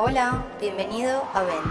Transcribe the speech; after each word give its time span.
Hola, 0.00 0.46
bienvenido 0.60 1.24
a 1.34 1.42
Vent. 1.42 1.66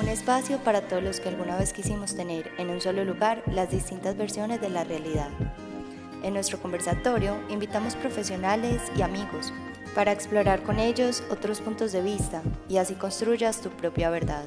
Un 0.00 0.08
espacio 0.08 0.58
para 0.58 0.80
todos 0.82 1.02
los 1.02 1.18
que 1.18 1.28
alguna 1.28 1.56
vez 1.56 1.72
quisimos 1.72 2.14
tener 2.14 2.52
en 2.56 2.70
un 2.70 2.80
solo 2.80 3.04
lugar 3.04 3.42
las 3.48 3.72
distintas 3.72 4.16
versiones 4.16 4.60
de 4.60 4.68
la 4.68 4.84
realidad. 4.84 5.28
En 6.22 6.34
nuestro 6.34 6.62
conversatorio 6.62 7.36
invitamos 7.48 7.96
profesionales 7.96 8.80
y 8.96 9.02
amigos 9.02 9.52
para 9.96 10.12
explorar 10.12 10.62
con 10.62 10.78
ellos 10.78 11.24
otros 11.32 11.60
puntos 11.60 11.90
de 11.90 12.00
vista 12.00 12.42
y 12.68 12.76
así 12.76 12.94
construyas 12.94 13.60
tu 13.60 13.70
propia 13.70 14.08
verdad. 14.08 14.44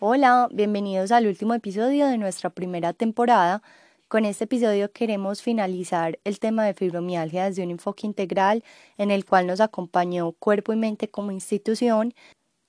Hola, 0.00 0.48
bienvenidos 0.50 1.12
al 1.12 1.26
último 1.26 1.52
episodio 1.52 2.06
de 2.06 2.16
nuestra 2.16 2.48
primera 2.48 2.94
temporada. 2.94 3.62
Con 4.08 4.24
este 4.24 4.44
episodio 4.44 4.92
queremos 4.92 5.42
finalizar 5.42 6.20
el 6.22 6.38
tema 6.38 6.64
de 6.64 6.74
fibromialgia 6.74 7.46
desde 7.46 7.64
un 7.64 7.72
enfoque 7.72 8.06
integral 8.06 8.62
en 8.98 9.10
el 9.10 9.24
cual 9.24 9.48
nos 9.48 9.60
acompañó 9.60 10.30
Cuerpo 10.30 10.72
y 10.72 10.76
Mente 10.76 11.08
como 11.08 11.32
institución 11.32 12.14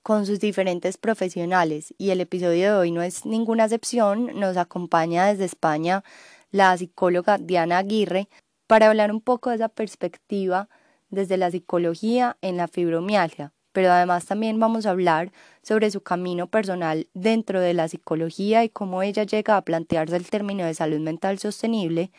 con 0.02 0.26
sus 0.26 0.40
diferentes 0.40 0.98
profesionales. 0.98 1.94
Y 1.96 2.10
el 2.10 2.20
episodio 2.20 2.72
de 2.72 2.76
hoy 2.76 2.90
no 2.90 3.02
es 3.02 3.24
ninguna 3.24 3.66
excepción, 3.66 4.36
nos 4.40 4.56
acompaña 4.56 5.26
desde 5.26 5.44
España 5.44 6.02
la 6.50 6.76
psicóloga 6.76 7.38
Diana 7.38 7.78
Aguirre 7.78 8.28
para 8.66 8.88
hablar 8.88 9.12
un 9.12 9.20
poco 9.20 9.50
de 9.50 9.56
esa 9.56 9.68
perspectiva 9.68 10.68
desde 11.08 11.36
la 11.36 11.52
psicología 11.52 12.36
en 12.42 12.56
la 12.56 12.66
fibromialgia, 12.66 13.52
pero 13.78 13.92
además 13.92 14.26
también 14.26 14.58
vamos 14.58 14.86
a 14.86 14.90
hablar 14.90 15.30
sobre 15.62 15.92
su 15.92 16.00
camino 16.00 16.48
personal 16.48 17.06
dentro 17.14 17.60
de 17.60 17.74
la 17.74 17.86
psicología 17.86 18.64
y 18.64 18.70
cómo 18.70 19.04
ella 19.04 19.22
llega 19.22 19.56
a 19.56 19.62
plantearse 19.62 20.16
el 20.16 20.28
término 20.28 20.64
de 20.64 20.74
salud 20.74 20.98
mental 20.98 21.38
sostenible 21.38 22.10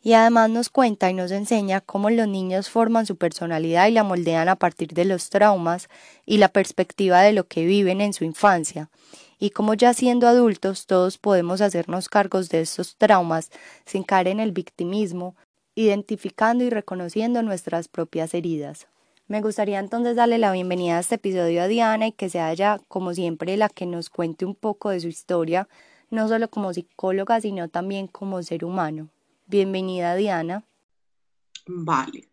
y 0.00 0.12
además 0.12 0.48
nos 0.48 0.68
cuenta 0.68 1.10
y 1.10 1.14
nos 1.14 1.32
enseña 1.32 1.80
cómo 1.80 2.08
los 2.08 2.28
niños 2.28 2.70
forman 2.70 3.04
su 3.04 3.16
personalidad 3.16 3.88
y 3.88 3.90
la 3.90 4.04
moldean 4.04 4.48
a 4.48 4.54
partir 4.54 4.92
de 4.92 5.06
los 5.06 5.28
traumas 5.28 5.88
y 6.24 6.38
la 6.38 6.50
perspectiva 6.50 7.20
de 7.22 7.32
lo 7.32 7.48
que 7.48 7.64
viven 7.64 8.00
en 8.00 8.12
su 8.12 8.22
infancia, 8.22 8.88
y 9.40 9.50
cómo 9.50 9.74
ya 9.74 9.94
siendo 9.94 10.28
adultos 10.28 10.86
todos 10.86 11.18
podemos 11.18 11.60
hacernos 11.60 12.08
cargos 12.08 12.48
de 12.48 12.60
estos 12.60 12.94
traumas 12.94 13.50
sin 13.86 14.04
caer 14.04 14.28
en 14.28 14.38
el 14.38 14.52
victimismo, 14.52 15.34
identificando 15.74 16.62
y 16.62 16.70
reconociendo 16.70 17.42
nuestras 17.42 17.88
propias 17.88 18.34
heridas. 18.34 18.86
Me 19.28 19.42
gustaría 19.42 19.78
entonces 19.78 20.16
darle 20.16 20.38
la 20.38 20.52
bienvenida 20.52 20.96
a 20.96 21.00
este 21.00 21.16
episodio 21.16 21.60
a 21.60 21.68
Diana 21.68 22.06
y 22.06 22.12
que 22.12 22.30
sea 22.30 22.50
ella, 22.50 22.80
como 22.88 23.12
siempre, 23.12 23.58
la 23.58 23.68
que 23.68 23.84
nos 23.84 24.08
cuente 24.08 24.46
un 24.46 24.54
poco 24.54 24.88
de 24.88 25.00
su 25.00 25.08
historia, 25.08 25.68
no 26.08 26.28
solo 26.28 26.48
como 26.48 26.72
psicóloga, 26.72 27.38
sino 27.38 27.68
también 27.68 28.06
como 28.06 28.42
ser 28.42 28.64
humano. 28.64 29.10
Bienvenida, 29.44 30.16
Diana. 30.16 30.64
Vale. 31.66 32.30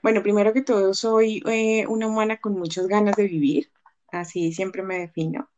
Bueno, 0.00 0.22
primero 0.22 0.52
que 0.52 0.62
todo, 0.62 0.94
soy 0.94 1.42
eh, 1.44 1.84
una 1.88 2.06
humana 2.06 2.36
con 2.36 2.52
muchas 2.52 2.86
ganas 2.86 3.16
de 3.16 3.24
vivir, 3.24 3.72
así 4.12 4.52
siempre 4.52 4.84
me 4.84 5.00
defino. 5.00 5.50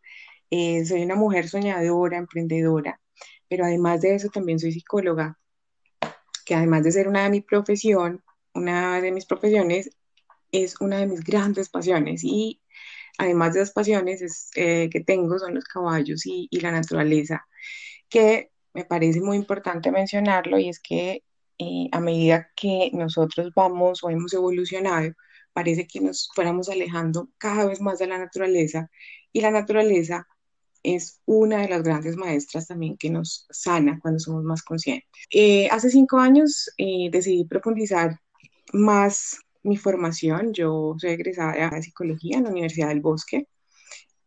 Eh, 0.50 0.86
soy 0.86 1.02
una 1.02 1.14
mujer 1.14 1.46
soñadora, 1.50 2.16
emprendedora, 2.16 3.02
pero 3.50 3.66
además 3.66 4.00
de 4.00 4.14
eso 4.14 4.30
también 4.30 4.58
soy 4.58 4.72
psicóloga, 4.72 5.38
que 6.46 6.54
además 6.54 6.84
de 6.84 6.92
ser 6.92 7.06
una 7.06 7.24
de 7.24 7.28
mi 7.28 7.42
profesión, 7.42 8.24
una 8.54 9.02
de 9.02 9.12
mis 9.12 9.26
profesiones 9.26 9.90
es 10.52 10.80
una 10.80 10.98
de 10.98 11.06
mis 11.06 11.24
grandes 11.24 11.68
pasiones 11.68 12.22
y 12.24 12.60
además 13.18 13.54
de 13.54 13.60
las 13.60 13.72
pasiones 13.72 14.50
eh, 14.56 14.88
que 14.90 15.00
tengo 15.00 15.38
son 15.38 15.54
los 15.54 15.64
caballos 15.64 16.26
y, 16.26 16.48
y 16.50 16.60
la 16.60 16.72
naturaleza, 16.72 17.46
que 18.08 18.50
me 18.74 18.84
parece 18.84 19.20
muy 19.20 19.36
importante 19.36 19.90
mencionarlo 19.90 20.58
y 20.58 20.68
es 20.68 20.80
que 20.80 21.24
eh, 21.58 21.88
a 21.92 22.00
medida 22.00 22.48
que 22.56 22.90
nosotros 22.94 23.52
vamos 23.54 24.02
o 24.02 24.10
hemos 24.10 24.32
evolucionado, 24.32 25.12
parece 25.52 25.86
que 25.86 26.00
nos 26.00 26.30
fuéramos 26.34 26.70
alejando 26.70 27.28
cada 27.38 27.66
vez 27.66 27.80
más 27.82 27.98
de 27.98 28.06
la 28.06 28.18
naturaleza 28.18 28.90
y 29.32 29.42
la 29.42 29.50
naturaleza 29.50 30.26
es 30.82 31.20
una 31.26 31.58
de 31.58 31.68
las 31.68 31.82
grandes 31.82 32.16
maestras 32.16 32.66
también 32.66 32.96
que 32.96 33.10
nos 33.10 33.46
sana 33.50 33.98
cuando 34.00 34.20
somos 34.20 34.42
más 34.42 34.62
conscientes. 34.62 35.06
Eh, 35.30 35.68
hace 35.70 35.90
cinco 35.90 36.18
años 36.18 36.70
eh, 36.78 37.10
decidí 37.12 37.44
profundizar 37.44 38.18
más 38.72 39.38
mi 39.62 39.76
formación. 39.76 40.52
Yo 40.52 40.94
soy 40.98 41.10
egresada 41.10 41.70
de 41.70 41.82
psicología 41.82 42.38
en 42.38 42.44
la 42.44 42.50
Universidad 42.50 42.88
del 42.88 43.00
Bosque 43.00 43.48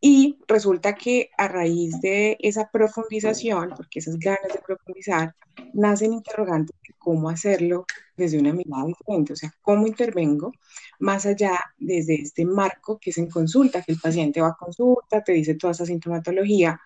y 0.06 0.38
resulta 0.50 0.96
que 0.96 1.30
a 1.38 1.48
raíz 1.48 2.02
de 2.02 2.36
esa 2.42 2.70
profundización, 2.70 3.70
porque 3.74 4.00
esas 4.00 4.20
ganas 4.20 4.52
de 4.54 4.60
profundizar, 4.60 5.34
nacen 5.74 6.12
interrogantes 6.12 6.76
de 6.86 6.94
cómo 6.98 7.30
hacerlo 7.30 7.86
desde 8.18 8.38
una 8.38 8.52
mirada 8.52 8.86
diferente, 8.88 9.32
o 9.32 9.36
sea, 9.38 9.54
cómo 9.62 9.88
intervengo 9.88 10.52
más 11.00 11.26
allá 11.26 11.58
desde 11.78 12.16
este 12.16 12.44
marco 12.46 13.00
que 13.00 13.12
es 13.12 13.18
en 13.18 13.30
consulta, 13.30 13.82
que 13.82 13.94
el 13.94 14.00
paciente 14.00 14.42
va 14.42 14.50
a 14.50 14.58
consulta, 14.60 15.24
te 15.24 15.32
dice 15.32 15.56
toda 15.56 15.72
esa 15.72 15.86
sintomatología, 15.86 16.82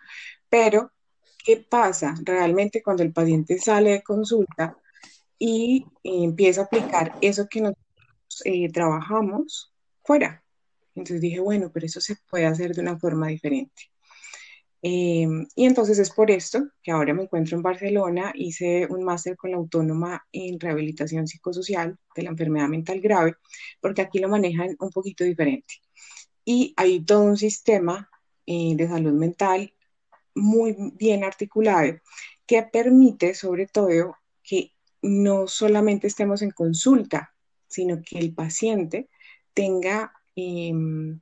pero 0.47 0.91
¿qué 1.43 1.57
pasa 1.57 2.13
realmente 2.23 2.83
cuando 2.83 3.01
el 3.01 3.13
paciente 3.13 3.57
sale 3.57 3.93
de 3.93 4.03
consulta 4.03 4.77
y 5.39 5.85
empieza 6.03 6.61
a 6.61 6.63
aplicar 6.65 7.15
eso 7.21 7.47
que 7.49 7.61
eh, 8.45 8.69
trabajamos 8.71 9.73
fuera? 10.03 10.43
Entonces 10.95 11.21
dije, 11.21 11.39
bueno, 11.39 11.71
pero 11.73 11.85
eso 11.85 12.01
se 12.01 12.15
puede 12.29 12.45
hacer 12.45 12.73
de 12.73 12.81
una 12.81 12.97
forma 12.97 13.27
diferente. 13.27 13.83
Em, 14.81 15.47
y 15.55 15.65
entonces 15.65 15.97
es 15.99 16.11
por 16.11 16.29
esto 16.29 16.69
que 16.83 16.91
ahora 16.91 17.13
me 17.13 17.23
encuentro 17.23 17.57
en 17.57 17.63
Barcelona, 17.63 18.31
hice 18.35 18.87
un 18.89 19.03
máster 19.03 19.35
con 19.35 19.51
la 19.51 19.57
autónoma 19.57 20.25
en 20.31 20.59
rehabilitación 20.59 21.27
psicosocial 21.27 21.97
de 22.15 22.23
la 22.23 22.29
enfermedad 22.29 22.67
mental 22.67 23.01
grave, 23.01 23.35
porque 23.81 24.01
aquí 24.01 24.19
lo 24.19 24.29
manejan 24.29 24.75
un 24.79 24.89
poquito 24.91 25.23
diferente. 25.23 25.75
Y 26.45 26.73
hay 26.77 27.03
todo 27.03 27.23
un 27.23 27.37
sistema 27.37 28.09
eh, 28.45 28.75
de 28.75 28.87
salud 28.87 29.13
mental 29.13 29.73
muy 30.35 30.75
bien 30.95 31.23
articulado 31.23 31.99
que 32.45 32.63
permite 32.63 33.33
sobre 33.33 33.67
todo 33.67 34.15
que 34.43 34.71
no 35.01 35.47
solamente 35.47 36.07
estemos 36.07 36.41
en 36.41 36.51
consulta, 36.51 37.35
sino 37.67 38.01
que 38.01 38.19
el 38.19 38.33
paciente 38.33 39.09
tenga 39.53 40.13
Em, 40.37 41.19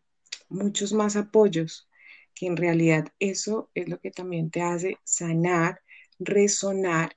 muchos 0.50 0.94
más 0.94 1.16
apoyos, 1.16 1.89
que 2.35 2.47
en 2.47 2.57
realidad 2.57 3.07
eso 3.19 3.72
es 3.73 3.88
lo 3.89 4.00
que 4.01 4.11
también 4.11 4.51
te 4.51 4.61
hace 4.61 4.97
sanar, 5.06 5.81
resonar 6.19 7.16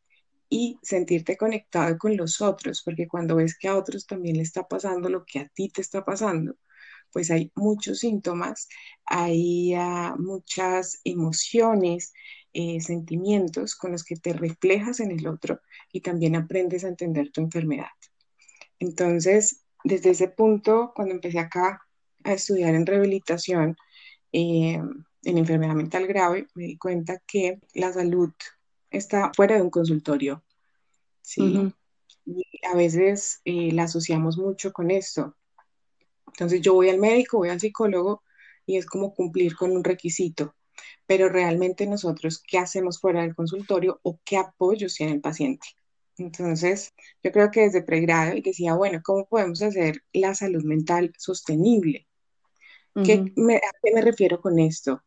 y 0.48 0.78
sentirte 0.82 1.36
conectado 1.36 1.98
con 1.98 2.16
los 2.16 2.40
otros, 2.40 2.82
porque 2.84 3.08
cuando 3.08 3.36
ves 3.36 3.58
que 3.58 3.68
a 3.68 3.76
otros 3.76 4.06
también 4.06 4.36
le 4.36 4.44
está 4.44 4.68
pasando 4.68 5.08
lo 5.08 5.24
que 5.24 5.40
a 5.40 5.48
ti 5.48 5.70
te 5.70 5.80
está 5.82 6.04
pasando, 6.04 6.56
pues 7.12 7.30
hay 7.32 7.52
muchos 7.56 8.00
síntomas, 8.00 8.68
hay 9.04 9.74
ah, 9.74 10.14
muchas 10.18 11.00
emociones, 11.04 12.12
eh, 12.52 12.80
sentimientos 12.80 13.76
con 13.76 13.92
los 13.92 14.04
que 14.04 14.16
te 14.16 14.32
reflejas 14.34 15.00
en 15.00 15.10
el 15.10 15.26
otro 15.26 15.60
y 15.92 16.00
también 16.02 16.36
aprendes 16.36 16.84
a 16.84 16.88
entender 16.88 17.30
tu 17.32 17.40
enfermedad. 17.40 17.97
Entonces, 18.78 19.64
desde 19.84 20.10
ese 20.10 20.28
punto, 20.28 20.92
cuando 20.94 21.14
empecé 21.14 21.38
acá 21.38 21.82
a 22.24 22.32
estudiar 22.32 22.74
en 22.74 22.86
rehabilitación 22.86 23.76
eh, 24.32 24.80
en 25.22 25.38
enfermedad 25.38 25.74
mental 25.74 26.06
grave, 26.06 26.46
me 26.54 26.64
di 26.64 26.76
cuenta 26.78 27.20
que 27.26 27.60
la 27.74 27.92
salud 27.92 28.30
está 28.90 29.32
fuera 29.34 29.56
de 29.56 29.62
un 29.62 29.70
consultorio. 29.70 30.44
Sí. 31.22 31.72
Y 32.24 32.44
a 32.70 32.74
veces 32.74 33.40
eh, 33.44 33.72
la 33.72 33.84
asociamos 33.84 34.38
mucho 34.38 34.72
con 34.72 34.90
esto. 34.90 35.36
Entonces 36.26 36.60
yo 36.60 36.74
voy 36.74 36.88
al 36.90 36.98
médico, 36.98 37.38
voy 37.38 37.48
al 37.48 37.60
psicólogo 37.60 38.22
y 38.66 38.76
es 38.76 38.86
como 38.86 39.14
cumplir 39.14 39.56
con 39.56 39.72
un 39.72 39.82
requisito. 39.82 40.54
Pero 41.06 41.28
realmente 41.28 41.86
nosotros, 41.86 42.42
¿qué 42.46 42.58
hacemos 42.58 43.00
fuera 43.00 43.22
del 43.22 43.34
consultorio 43.34 43.98
o 44.02 44.20
qué 44.24 44.36
apoyos 44.36 44.94
tiene 44.94 45.12
el 45.12 45.20
paciente? 45.20 45.66
Entonces, 46.18 46.92
yo 47.22 47.30
creo 47.32 47.50
que 47.50 47.62
desde 47.62 47.82
pregrado 47.82 48.36
y 48.36 48.42
decía, 48.42 48.74
bueno, 48.74 49.00
¿cómo 49.04 49.26
podemos 49.26 49.62
hacer 49.62 50.02
la 50.12 50.34
salud 50.34 50.64
mental 50.64 51.12
sostenible? 51.16 52.06
¿Qué 53.04 53.32
me, 53.36 53.56
¿A 53.56 53.70
qué 53.80 53.92
me 53.94 54.02
refiero 54.02 54.40
con 54.40 54.58
esto? 54.58 55.04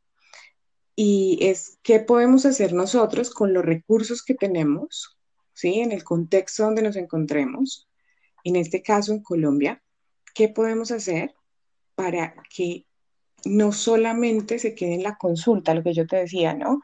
Y 0.96 1.40
es 1.42 1.78
qué 1.84 2.00
podemos 2.00 2.46
hacer 2.46 2.72
nosotros 2.72 3.32
con 3.32 3.54
los 3.54 3.66
recursos 3.66 4.24
que 4.24 4.34
tenemos, 4.34 5.18
¿sí? 5.54 5.82
En 5.82 5.92
el 5.92 6.06
contexto 6.06 6.64
donde 6.64 6.84
nos 6.84 6.96
encontremos, 6.96 7.90
en 8.46 8.56
este 8.56 8.82
caso 8.82 9.12
en 9.12 9.22
Colombia, 9.22 9.84
¿qué 10.34 10.48
podemos 10.48 10.92
hacer 10.92 11.36
para 11.96 12.34
que 12.56 12.86
no 13.44 13.74
solamente 13.74 14.58
se 14.58 14.74
quede 14.74 14.94
en 14.94 15.04
la 15.04 15.18
consulta, 15.18 15.74
lo 15.74 15.84
que 15.84 15.94
yo 15.94 16.08
te 16.08 16.16
decía, 16.16 16.54
¿no? 16.54 16.82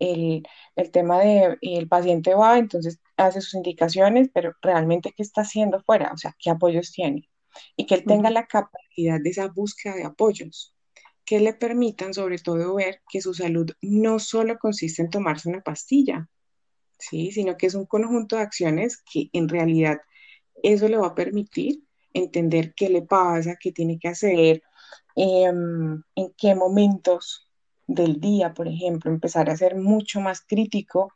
El, 0.00 0.42
el 0.74 0.90
tema 0.90 1.20
de 1.20 1.56
el 1.60 1.86
paciente 1.86 2.34
va, 2.34 2.58
entonces 2.58 2.98
hace 3.18 3.40
sus 3.40 3.54
indicaciones, 3.54 4.30
pero 4.32 4.54
realmente 4.62 5.12
qué 5.16 5.22
está 5.22 5.42
haciendo 5.42 5.80
fuera, 5.82 6.12
o 6.12 6.16
sea, 6.16 6.34
qué 6.38 6.50
apoyos 6.50 6.92
tiene 6.92 7.28
y 7.76 7.86
que 7.86 7.96
él 7.96 8.04
tenga 8.04 8.30
la 8.30 8.46
capacidad 8.46 9.20
de 9.20 9.30
esa 9.30 9.48
búsqueda 9.48 9.94
de 9.94 10.04
apoyos 10.04 10.74
que 11.24 11.40
le 11.40 11.52
permitan 11.52 12.14
sobre 12.14 12.38
todo 12.38 12.74
ver 12.74 13.02
que 13.10 13.20
su 13.20 13.34
salud 13.34 13.70
no 13.82 14.18
solo 14.18 14.58
consiste 14.58 15.02
en 15.02 15.10
tomarse 15.10 15.48
una 15.48 15.60
pastilla, 15.60 16.28
¿sí? 16.98 17.32
sino 17.32 17.56
que 17.56 17.66
es 17.66 17.74
un 17.74 17.86
conjunto 17.86 18.36
de 18.36 18.42
acciones 18.42 19.02
que 19.10 19.28
en 19.32 19.48
realidad 19.48 19.98
eso 20.62 20.88
le 20.88 20.96
va 20.96 21.08
a 21.08 21.14
permitir 21.14 21.82
entender 22.14 22.72
qué 22.74 22.88
le 22.88 23.02
pasa, 23.02 23.58
qué 23.60 23.72
tiene 23.72 23.98
que 23.98 24.08
hacer, 24.08 24.62
em, 25.16 26.02
en 26.14 26.34
qué 26.36 26.54
momentos 26.54 27.46
del 27.86 28.20
día, 28.20 28.54
por 28.54 28.68
ejemplo, 28.68 29.10
empezar 29.10 29.50
a 29.50 29.56
ser 29.56 29.76
mucho 29.76 30.20
más 30.20 30.40
crítico 30.40 31.12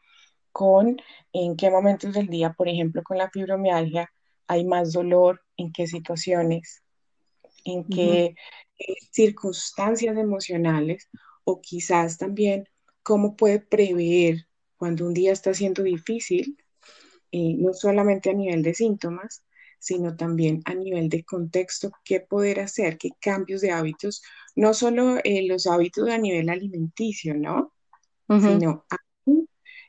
con 0.52 0.96
en 1.32 1.56
qué 1.56 1.70
momentos 1.70 2.12
del 2.14 2.28
día, 2.28 2.52
por 2.52 2.68
ejemplo, 2.68 3.02
con 3.02 3.18
la 3.18 3.30
fibromialgia, 3.30 4.10
hay 4.46 4.64
más 4.64 4.92
dolor, 4.92 5.40
en 5.56 5.72
qué 5.72 5.86
situaciones, 5.86 6.82
en 7.64 7.84
qué 7.84 8.34
eh, 8.78 8.94
circunstancias 9.10 10.16
emocionales 10.16 11.08
o 11.44 11.60
quizás 11.60 12.18
también 12.18 12.68
cómo 13.02 13.36
puede 13.36 13.60
prever 13.60 14.46
cuando 14.76 15.06
un 15.06 15.14
día 15.14 15.32
está 15.32 15.54
siendo 15.54 15.82
difícil, 15.82 16.56
eh, 17.30 17.54
no 17.56 17.72
solamente 17.72 18.30
a 18.30 18.34
nivel 18.34 18.62
de 18.62 18.74
síntomas, 18.74 19.44
sino 19.78 20.16
también 20.16 20.62
a 20.64 20.74
nivel 20.74 21.08
de 21.08 21.24
contexto, 21.24 21.90
qué 22.04 22.20
poder 22.20 22.60
hacer, 22.60 22.98
qué 22.98 23.10
cambios 23.20 23.60
de 23.60 23.72
hábitos, 23.72 24.22
no 24.54 24.74
solo 24.74 25.18
eh, 25.24 25.46
los 25.46 25.66
hábitos 25.66 26.08
a 26.08 26.18
nivel 26.18 26.48
alimenticio, 26.48 27.34
¿no? 27.34 27.72
Sino 28.28 28.86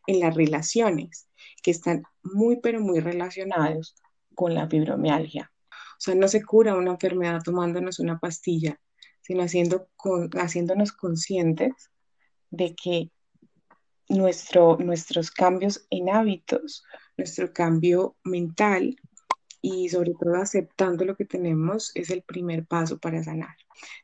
en 0.08 0.20
las 0.20 0.36
relaciones 0.36 1.28
que 1.62 1.72
están 1.72 2.04
muy, 2.22 2.60
pero 2.60 2.80
muy 2.82 3.00
relacionados 3.00 3.96
con 4.36 4.54
la 4.54 4.68
fibromialgia. 4.68 5.52
O 5.72 6.00
sea, 6.00 6.16
no 6.16 6.28
se 6.28 6.44
cura 6.44 6.76
una 6.76 6.92
enfermedad 6.92 7.42
tomándonos 7.44 8.00
una 8.00 8.20
pastilla, 8.20 8.80
sino 9.22 9.44
haciendo 9.44 9.88
haciéndonos 10.34 10.92
conscientes 10.92 11.92
de 12.50 12.76
que 12.76 13.12
nuestro, 14.10 14.78
nuestros 14.78 15.32
cambios 15.32 15.86
en 15.90 16.10
hábitos, 16.10 16.84
nuestro 17.18 17.54
cambio 17.54 18.18
mental 18.24 18.96
y 19.62 19.90
sobre 19.90 20.12
todo 20.20 20.36
aceptando 20.36 21.06
lo 21.06 21.16
que 21.16 21.26
tenemos 21.26 21.92
es 21.96 22.10
el 22.10 22.22
primer 22.22 22.66
paso 22.66 23.00
para 23.00 23.24
sanar. 23.24 23.56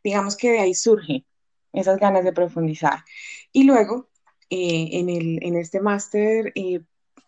Digamos 0.03 0.37
que 0.37 0.51
de 0.51 0.59
ahí 0.59 0.73
surge 0.73 1.25
esas 1.73 1.99
ganas 1.99 2.23
de 2.23 2.33
profundizar. 2.33 3.03
Y 3.51 3.63
luego, 3.65 4.09
eh, 4.49 4.89
en, 4.93 5.09
el, 5.09 5.39
en 5.43 5.55
este 5.55 5.79
máster 5.79 6.51
eh, 6.55 6.81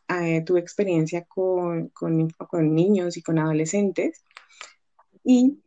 eh, 0.10 0.44
tuve 0.46 0.60
experiencia 0.60 1.24
con, 1.24 1.90
con, 1.90 2.28
niños 2.74 3.18
y 3.18 3.22
con 3.22 3.40
adolescentes 3.40 4.24
y 5.24 5.60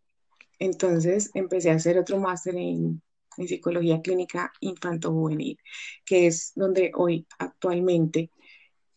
entonces 0.59 1.31
empecé 1.35 1.71
a 1.71 1.75
hacer 1.75 1.99
otro 1.99 2.19
máster 2.19 2.55
en, 2.57 3.01
en 3.37 3.49
psicología 3.49 4.01
clínica 4.03 4.53
infanto-juvenil, 4.61 5.59
que 6.05 6.27
es 6.27 6.53
donde 6.55 6.93
hoy 6.95 7.27
actualmente 7.39 8.31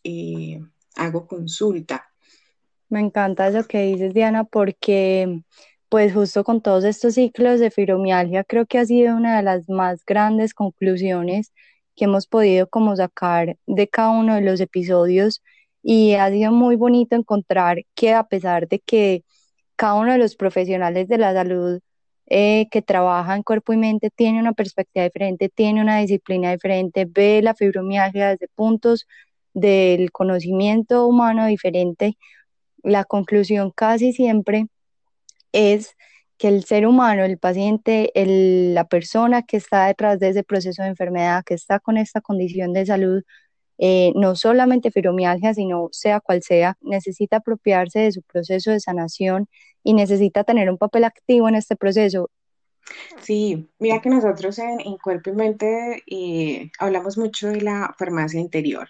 eh, 0.03 0.59
hago 0.95 1.27
consulta. 1.27 2.05
Me 2.89 2.99
encanta 2.99 3.47
eso 3.47 3.67
que 3.67 3.81
dices, 3.81 4.13
Diana, 4.13 4.43
porque 4.45 5.41
pues 5.89 6.13
justo 6.13 6.43
con 6.43 6.61
todos 6.61 6.83
estos 6.83 7.13
ciclos 7.13 7.59
de 7.59 7.71
fibromialgia 7.71 8.43
creo 8.43 8.65
que 8.65 8.79
ha 8.79 8.85
sido 8.85 9.15
una 9.15 9.37
de 9.37 9.43
las 9.43 9.69
más 9.69 10.03
grandes 10.05 10.53
conclusiones 10.53 11.53
que 11.97 12.05
hemos 12.05 12.27
podido 12.27 12.67
como 12.69 12.95
sacar 12.95 13.57
de 13.67 13.89
cada 13.89 14.11
uno 14.11 14.35
de 14.35 14.41
los 14.41 14.61
episodios 14.61 15.43
y 15.83 16.13
ha 16.15 16.29
sido 16.31 16.51
muy 16.53 16.75
bonito 16.77 17.15
encontrar 17.15 17.79
que 17.95 18.13
a 18.13 18.23
pesar 18.25 18.67
de 18.69 18.79
que 18.79 19.25
cada 19.75 19.95
uno 19.95 20.13
de 20.13 20.19
los 20.19 20.35
profesionales 20.35 21.07
de 21.09 21.17
la 21.17 21.33
salud 21.33 21.81
eh, 22.27 22.67
que 22.71 22.81
trabaja 22.81 23.35
en 23.35 23.43
cuerpo 23.43 23.73
y 23.73 23.77
mente 23.77 24.09
tiene 24.11 24.39
una 24.39 24.53
perspectiva 24.53 25.05
diferente, 25.05 25.49
tiene 25.49 25.81
una 25.81 25.99
disciplina 25.99 26.51
diferente, 26.51 27.05
ve 27.05 27.41
la 27.43 27.55
fibromialgia 27.55 28.29
desde 28.29 28.47
puntos 28.49 29.07
del 29.53 30.11
conocimiento 30.11 31.07
humano 31.07 31.47
diferente, 31.47 32.17
la 32.83 33.05
conclusión 33.05 33.71
casi 33.71 34.13
siempre 34.13 34.67
es 35.51 35.96
que 36.37 36.47
el 36.47 36.63
ser 36.65 36.85
humano, 36.85 37.23
el 37.23 37.37
paciente, 37.37 38.11
la 38.15 38.87
persona 38.87 39.43
que 39.43 39.57
está 39.57 39.87
detrás 39.87 40.19
de 40.19 40.29
ese 40.29 40.43
proceso 40.43 40.83
de 40.83 40.89
enfermedad, 40.89 41.43
que 41.43 41.55
está 41.55 41.79
con 41.79 41.97
esta 41.97 42.21
condición 42.21 42.73
de 42.73 42.85
salud, 42.85 43.23
eh, 43.79 44.11
no 44.15 44.35
solamente 44.35 44.91
fibromialgia, 44.91 45.53
sino 45.53 45.89
sea 45.91 46.19
cual 46.19 46.41
sea, 46.43 46.77
necesita 46.81 47.37
apropiarse 47.37 47.99
de 47.99 48.11
su 48.11 48.21
proceso 48.23 48.71
de 48.71 48.79
sanación 48.79 49.47
y 49.83 49.93
necesita 49.93 50.43
tener 50.43 50.69
un 50.69 50.77
papel 50.77 51.03
activo 51.03 51.47
en 51.49 51.55
este 51.55 51.75
proceso. 51.75 52.29
Sí, 53.21 53.69
mira 53.79 54.01
que 54.01 54.09
nosotros 54.09 54.59
en, 54.59 54.97
Cuerpo 54.97 55.31
y 55.31 55.33
Mente 55.33 56.03
eh, 56.07 56.71
hablamos 56.79 57.17
mucho 57.17 57.49
de 57.49 57.61
la 57.61 57.93
farmacia 57.97 58.39
interior, 58.39 58.87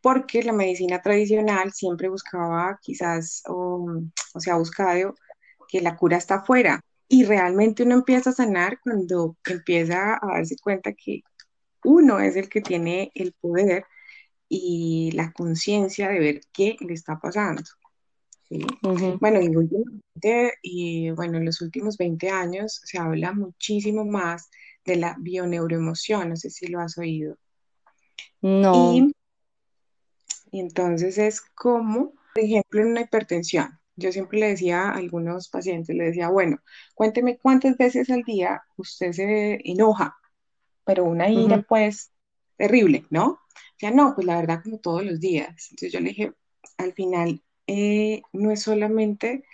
porque 0.00 0.42
la 0.42 0.52
medicina 0.52 1.00
tradicional 1.00 1.72
siempre 1.72 2.08
buscaba 2.08 2.78
quizás, 2.82 3.42
o, 3.48 3.86
o 4.34 4.40
sea, 4.40 4.54
ha 4.54 4.58
buscado 4.58 5.14
que 5.72 5.80
la 5.80 5.96
cura 5.96 6.18
está 6.18 6.36
afuera. 6.36 6.84
Y 7.08 7.24
realmente 7.24 7.82
uno 7.82 7.94
empieza 7.94 8.30
a 8.30 8.34
sanar 8.34 8.78
cuando 8.82 9.36
empieza 9.46 10.18
a 10.20 10.26
darse 10.34 10.56
cuenta 10.62 10.92
que 10.92 11.22
uno 11.84 12.20
es 12.20 12.36
el 12.36 12.50
que 12.50 12.60
tiene 12.60 13.10
el 13.14 13.32
poder 13.32 13.86
y 14.48 15.12
la 15.12 15.32
conciencia 15.32 16.10
de 16.10 16.18
ver 16.18 16.40
qué 16.52 16.76
le 16.80 16.92
está 16.92 17.18
pasando. 17.18 17.62
Bueno, 19.18 19.40
y 19.40 19.56
últimamente, 19.56 20.58
y 20.60 21.10
bueno, 21.12 21.38
en 21.38 21.46
los 21.46 21.62
últimos 21.62 21.96
20 21.96 22.28
años 22.28 22.82
se 22.84 22.98
habla 22.98 23.32
muchísimo 23.32 24.04
más 24.04 24.50
de 24.84 24.96
la 24.96 25.16
bioneuroemoción, 25.18 26.28
no 26.28 26.36
sé 26.36 26.50
si 26.50 26.66
lo 26.66 26.80
has 26.80 26.98
oído. 26.98 27.38
No. 28.42 28.92
Y, 28.94 29.14
y 30.50 30.60
entonces 30.60 31.16
es 31.16 31.40
como, 31.40 32.12
por 32.34 32.44
ejemplo, 32.44 32.82
en 32.82 32.88
una 32.88 33.00
hipertensión. 33.00 33.80
Yo 33.96 34.12
siempre 34.12 34.38
le 34.38 34.48
decía 34.48 34.82
a 34.82 34.96
algunos 34.96 35.48
pacientes, 35.48 35.94
le 35.94 36.04
decía, 36.04 36.28
bueno, 36.28 36.58
cuénteme 36.94 37.38
cuántas 37.38 37.76
veces 37.76 38.10
al 38.10 38.22
día 38.22 38.62
usted 38.76 39.12
se 39.12 39.60
enoja, 39.64 40.16
pero 40.84 41.04
una 41.04 41.28
ira 41.30 41.62
pues 41.62 42.12
terrible, 42.56 43.04
¿no? 43.10 43.40
Ya 43.80 43.90
no, 43.90 44.14
pues 44.14 44.26
la 44.26 44.36
verdad 44.36 44.62
como 44.62 44.78
todos 44.78 45.04
los 45.04 45.20
días. 45.20 45.68
Entonces 45.70 45.92
yo 45.92 46.00
le 46.00 46.10
dije, 46.10 46.32
al 46.78 46.92
final 46.94 47.42
eh, 47.66 48.22
no 48.32 48.50
es 48.50 48.62
solamente 48.62 49.44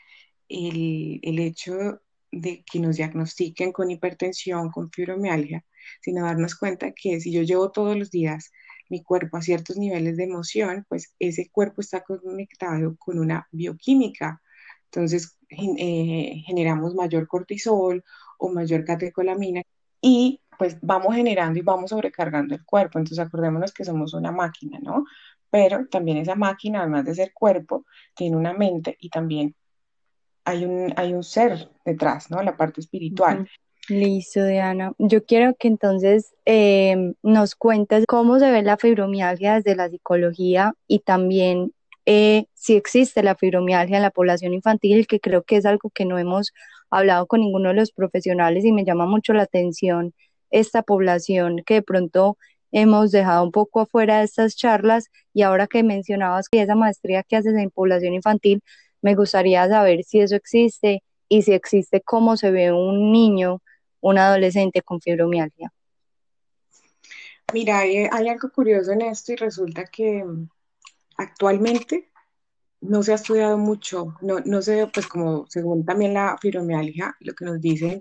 el, 0.48 1.20
el 1.22 1.38
hecho 1.40 2.00
de 2.30 2.64
que 2.70 2.80
nos 2.80 2.96
diagnostiquen 2.96 3.72
con 3.72 3.90
hipertensión, 3.90 4.70
con 4.70 4.90
fibromialgia, 4.90 5.64
sino 6.02 6.24
darnos 6.24 6.54
cuenta 6.56 6.92
que 6.92 7.20
si 7.20 7.32
yo 7.32 7.42
llevo 7.42 7.70
todos 7.72 7.96
los 7.96 8.10
días 8.10 8.52
mi 8.88 9.02
cuerpo 9.02 9.36
a 9.36 9.42
ciertos 9.42 9.76
niveles 9.76 10.16
de 10.16 10.24
emoción, 10.24 10.86
pues 10.88 11.14
ese 11.18 11.50
cuerpo 11.50 11.80
está 11.80 12.02
conectado 12.02 12.96
con 12.98 13.18
una 13.18 13.48
bioquímica. 13.52 14.40
Entonces 14.84 15.36
eh, 15.50 16.42
generamos 16.46 16.94
mayor 16.94 17.26
cortisol 17.26 18.04
o 18.38 18.48
mayor 18.48 18.84
catecolamina 18.84 19.62
y 20.00 20.40
pues 20.58 20.76
vamos 20.82 21.14
generando 21.14 21.58
y 21.58 21.62
vamos 21.62 21.90
sobrecargando 21.90 22.54
el 22.54 22.64
cuerpo. 22.64 22.98
Entonces 22.98 23.24
acordémonos 23.24 23.72
que 23.72 23.84
somos 23.84 24.14
una 24.14 24.32
máquina, 24.32 24.78
¿no? 24.80 25.04
Pero 25.50 25.86
también 25.86 26.18
esa 26.18 26.34
máquina, 26.34 26.80
además 26.80 27.04
de 27.04 27.14
ser 27.14 27.32
cuerpo, 27.32 27.84
tiene 28.14 28.36
una 28.36 28.52
mente 28.52 28.96
y 29.00 29.08
también 29.08 29.54
hay 30.44 30.64
un, 30.64 30.92
hay 30.96 31.12
un 31.12 31.22
ser 31.22 31.70
detrás, 31.84 32.30
¿no? 32.30 32.42
La 32.42 32.56
parte 32.56 32.80
espiritual. 32.80 33.48
Listo, 33.88 34.44
Diana. 34.44 34.92
Yo 34.98 35.24
quiero 35.24 35.54
que 35.58 35.66
entonces 35.68 36.34
em, 36.44 37.14
nos 37.22 37.54
cuentes 37.54 38.04
cómo 38.06 38.38
se 38.38 38.50
ve 38.50 38.62
la 38.62 38.76
fibromialgia 38.76 39.54
desde 39.54 39.74
la 39.76 39.88
psicología 39.88 40.74
y 40.86 40.98
también 41.00 41.72
eh, 42.04 42.44
si 42.52 42.76
existe 42.76 43.22
la 43.22 43.34
fibromialgia 43.34 43.96
en 43.96 44.02
la 44.02 44.10
población 44.10 44.52
infantil, 44.52 45.06
que 45.06 45.20
creo 45.20 45.42
que 45.42 45.56
es 45.56 45.64
algo 45.64 45.90
que 45.90 46.04
no 46.04 46.18
hemos 46.18 46.52
hablado 46.90 47.26
con 47.26 47.40
ninguno 47.40 47.70
de 47.70 47.76
los 47.76 47.92
profesionales 47.92 48.64
y 48.66 48.72
me 48.72 48.84
llama 48.84 49.06
mucho 49.06 49.32
la 49.32 49.44
atención 49.44 50.12
esta 50.50 50.82
población 50.82 51.62
que 51.66 51.74
de 51.74 51.82
pronto 51.82 52.36
hemos 52.72 53.10
dejado 53.10 53.42
un 53.44 53.52
poco 53.52 53.80
afuera 53.80 54.18
de 54.18 54.24
estas 54.24 54.54
charlas 54.56 55.06
y 55.32 55.42
ahora 55.42 55.66
que 55.66 55.82
mencionabas 55.82 56.48
que 56.50 56.60
esa 56.62 56.74
maestría 56.74 57.22
que 57.22 57.36
haces 57.36 57.54
en 57.56 57.70
población 57.70 58.12
infantil, 58.14 58.62
me 59.00 59.14
gustaría 59.14 59.66
saber 59.68 60.04
si 60.04 60.20
eso 60.20 60.36
existe 60.36 61.02
y 61.28 61.42
si 61.42 61.52
existe 61.52 62.02
cómo 62.02 62.36
se 62.36 62.50
ve 62.50 62.72
un 62.72 63.12
niño 63.12 63.62
un 64.00 64.18
adolescente 64.18 64.82
con 64.82 65.00
fibromialgia? 65.00 65.72
Mira, 67.52 67.78
hay, 67.80 68.06
algo 68.06 68.50
curioso 68.50 68.92
en 68.92 69.02
esto 69.02 69.32
y 69.32 69.36
resulta 69.36 69.86
que 69.86 70.22
mm, 70.22 70.48
actualmente 71.16 72.10
no 72.80 73.02
se 73.02 73.12
ha 73.12 73.14
estudiado 73.16 73.56
mucho, 73.56 74.14
no, 74.20 74.40
no 74.40 74.62
sé, 74.62 74.86
pues 74.92 75.06
como 75.06 75.46
según 75.48 75.84
también 75.84 76.14
la 76.14 76.36
fibromialgia, 76.38 77.16
lo 77.20 77.34
que 77.34 77.44
nos 77.44 77.60
dicen, 77.60 78.00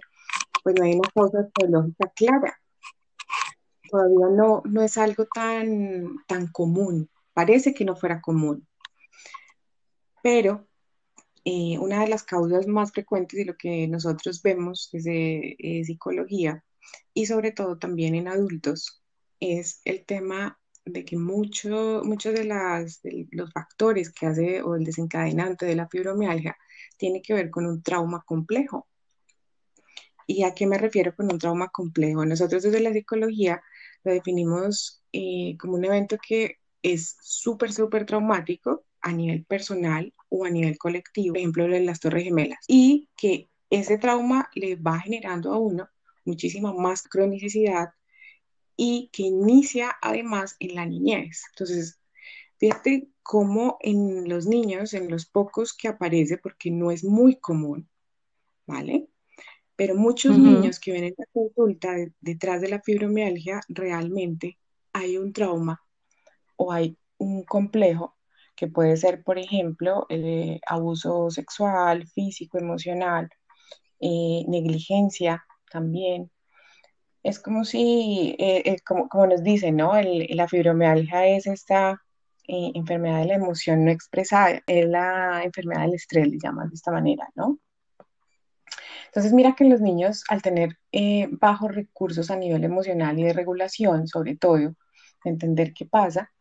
pues 0.63 0.75
no 0.77 0.83
hay 0.83 0.93
una 0.93 1.09
causa 1.13 1.47
biológica 1.57 2.11
clara. 2.13 2.59
Todavía 3.89 4.27
no, 4.35 4.61
no 4.65 4.81
es 4.81 4.97
algo 4.97 5.25
tan, 5.33 6.17
tan 6.27 6.47
común, 6.47 7.09
parece 7.33 7.73
que 7.73 7.85
no 7.85 7.95
fuera 7.95 8.21
común. 8.21 8.67
Pero 10.21 10.67
eh, 11.49 11.79
una 11.79 12.01
de 12.01 12.09
las 12.09 12.23
causas 12.23 12.67
más 12.67 12.91
frecuentes 12.91 13.39
de 13.39 13.45
lo 13.45 13.55
que 13.55 13.87
nosotros 13.87 14.41
vemos 14.41 14.89
desde 14.91 15.55
eh, 15.59 15.85
psicología 15.85 16.61
y 17.13 17.25
sobre 17.27 17.53
todo 17.53 17.77
también 17.77 18.15
en 18.15 18.27
adultos 18.27 19.01
es 19.39 19.79
el 19.85 20.03
tema 20.05 20.59
de 20.83 21.05
que 21.05 21.15
mucho, 21.15 22.01
muchos 22.03 22.33
de, 22.33 22.43
de 22.43 23.27
los 23.31 23.53
factores 23.53 24.11
que 24.11 24.25
hace 24.25 24.61
o 24.61 24.75
el 24.75 24.83
desencadenante 24.83 25.65
de 25.65 25.77
la 25.77 25.87
fibromialgia 25.87 26.57
tiene 26.97 27.21
que 27.21 27.33
ver 27.33 27.49
con 27.49 27.65
un 27.65 27.81
trauma 27.81 28.21
complejo. 28.25 28.85
¿Y 30.25 30.43
a 30.43 30.53
qué 30.53 30.67
me 30.67 30.77
refiero 30.77 31.15
con 31.15 31.31
un 31.31 31.39
trauma 31.39 31.69
complejo? 31.69 32.25
Nosotros 32.25 32.63
desde 32.63 32.81
la 32.81 32.91
psicología 32.91 33.61
lo 34.03 34.11
definimos 34.11 35.01
eh, 35.13 35.55
como 35.57 35.75
un 35.75 35.85
evento 35.85 36.17
que 36.17 36.57
es 36.81 37.15
súper, 37.21 37.71
súper 37.71 38.05
traumático 38.05 38.83
a 39.01 39.11
nivel 39.11 39.45
personal 39.45 40.13
o 40.29 40.45
a 40.45 40.49
nivel 40.49 40.77
colectivo, 40.77 41.33
por 41.33 41.37
ejemplo, 41.39 41.73
en 41.73 41.85
las 41.85 41.99
Torres 41.99 42.23
Gemelas, 42.23 42.59
y 42.67 43.09
que 43.15 43.49
ese 43.69 43.97
trauma 43.97 44.49
le 44.55 44.75
va 44.75 44.99
generando 44.99 45.53
a 45.53 45.57
uno 45.57 45.89
muchísima 46.25 46.73
más 46.73 47.03
cronicidad 47.03 47.89
y 48.75 49.09
que 49.11 49.23
inicia 49.23 49.95
además 50.01 50.55
en 50.59 50.75
la 50.75 50.85
niñez. 50.85 51.43
Entonces, 51.51 51.99
fíjate 52.57 53.09
cómo 53.23 53.77
en 53.81 54.29
los 54.29 54.45
niños, 54.45 54.93
en 54.93 55.09
los 55.09 55.25
pocos 55.25 55.73
que 55.73 55.87
aparece, 55.87 56.37
porque 56.37 56.71
no 56.71 56.91
es 56.91 57.03
muy 57.03 57.37
común, 57.37 57.89
¿vale? 58.65 59.07
Pero 59.75 59.95
muchos 59.95 60.37
niños 60.37 60.79
que 60.79 60.91
ven 60.91 61.03
en 61.05 61.15
la 61.17 61.25
consulta 61.31 61.95
detrás 62.19 62.61
de 62.61 62.69
la 62.69 62.81
fibromialgia, 62.81 63.61
realmente 63.67 64.57
hay 64.91 65.17
un 65.17 65.33
trauma 65.33 65.81
o 66.55 66.71
hay 66.71 66.97
un 67.17 67.43
complejo 67.43 68.16
que 68.57 68.67
puede 68.67 68.97
ser, 68.97 69.23
por 69.23 69.37
ejemplo, 69.39 70.07
eh, 70.09 70.59
abuso 70.67 71.29
sexual, 71.31 72.07
físico, 72.07 72.57
emocional, 72.57 73.29
eh, 74.01 74.43
negligencia 74.47 75.45
también. 75.71 76.31
Es 77.23 77.39
como 77.39 77.65
si, 77.65 78.35
eh, 78.39 78.77
como, 78.85 79.27
nos 79.27 79.43
dicen, 79.43 79.77
¿no? 79.77 79.93
la 80.01 80.47
fibromialgia 80.47 81.27
es 81.27 81.47
esta 81.47 82.01
enfermedad 82.47 83.19
de 83.19 83.27
la 83.27 83.35
emoción 83.35 83.85
no 83.85 83.91
expresada, 83.91 84.61
es 84.67 84.87
la 84.87 85.43
enfermedad 85.43 85.81
del 85.81 85.95
estrés, 85.95 86.27
le 86.29 86.37
llaman 86.41 86.69
de 86.69 86.75
esta 86.75 86.91
manera, 86.91 87.27
¿no? 87.35 87.59
Entonces, 89.07 89.33
mira 89.33 89.53
que 89.55 89.65
los 89.65 89.81
niños, 89.81 90.23
al 90.29 90.41
tener 90.41 90.77
bajos 91.31 91.75
recursos 91.75 92.31
a 92.31 92.37
nivel 92.37 92.63
emocional 92.63 93.19
y 93.19 93.23
de 93.23 93.33
regulación, 93.33 94.07
sobre 94.07 94.37
todo, 94.37 94.57
de 94.57 94.75
entender 95.25 95.73
qué 95.73 95.85
pasa, 95.85 96.31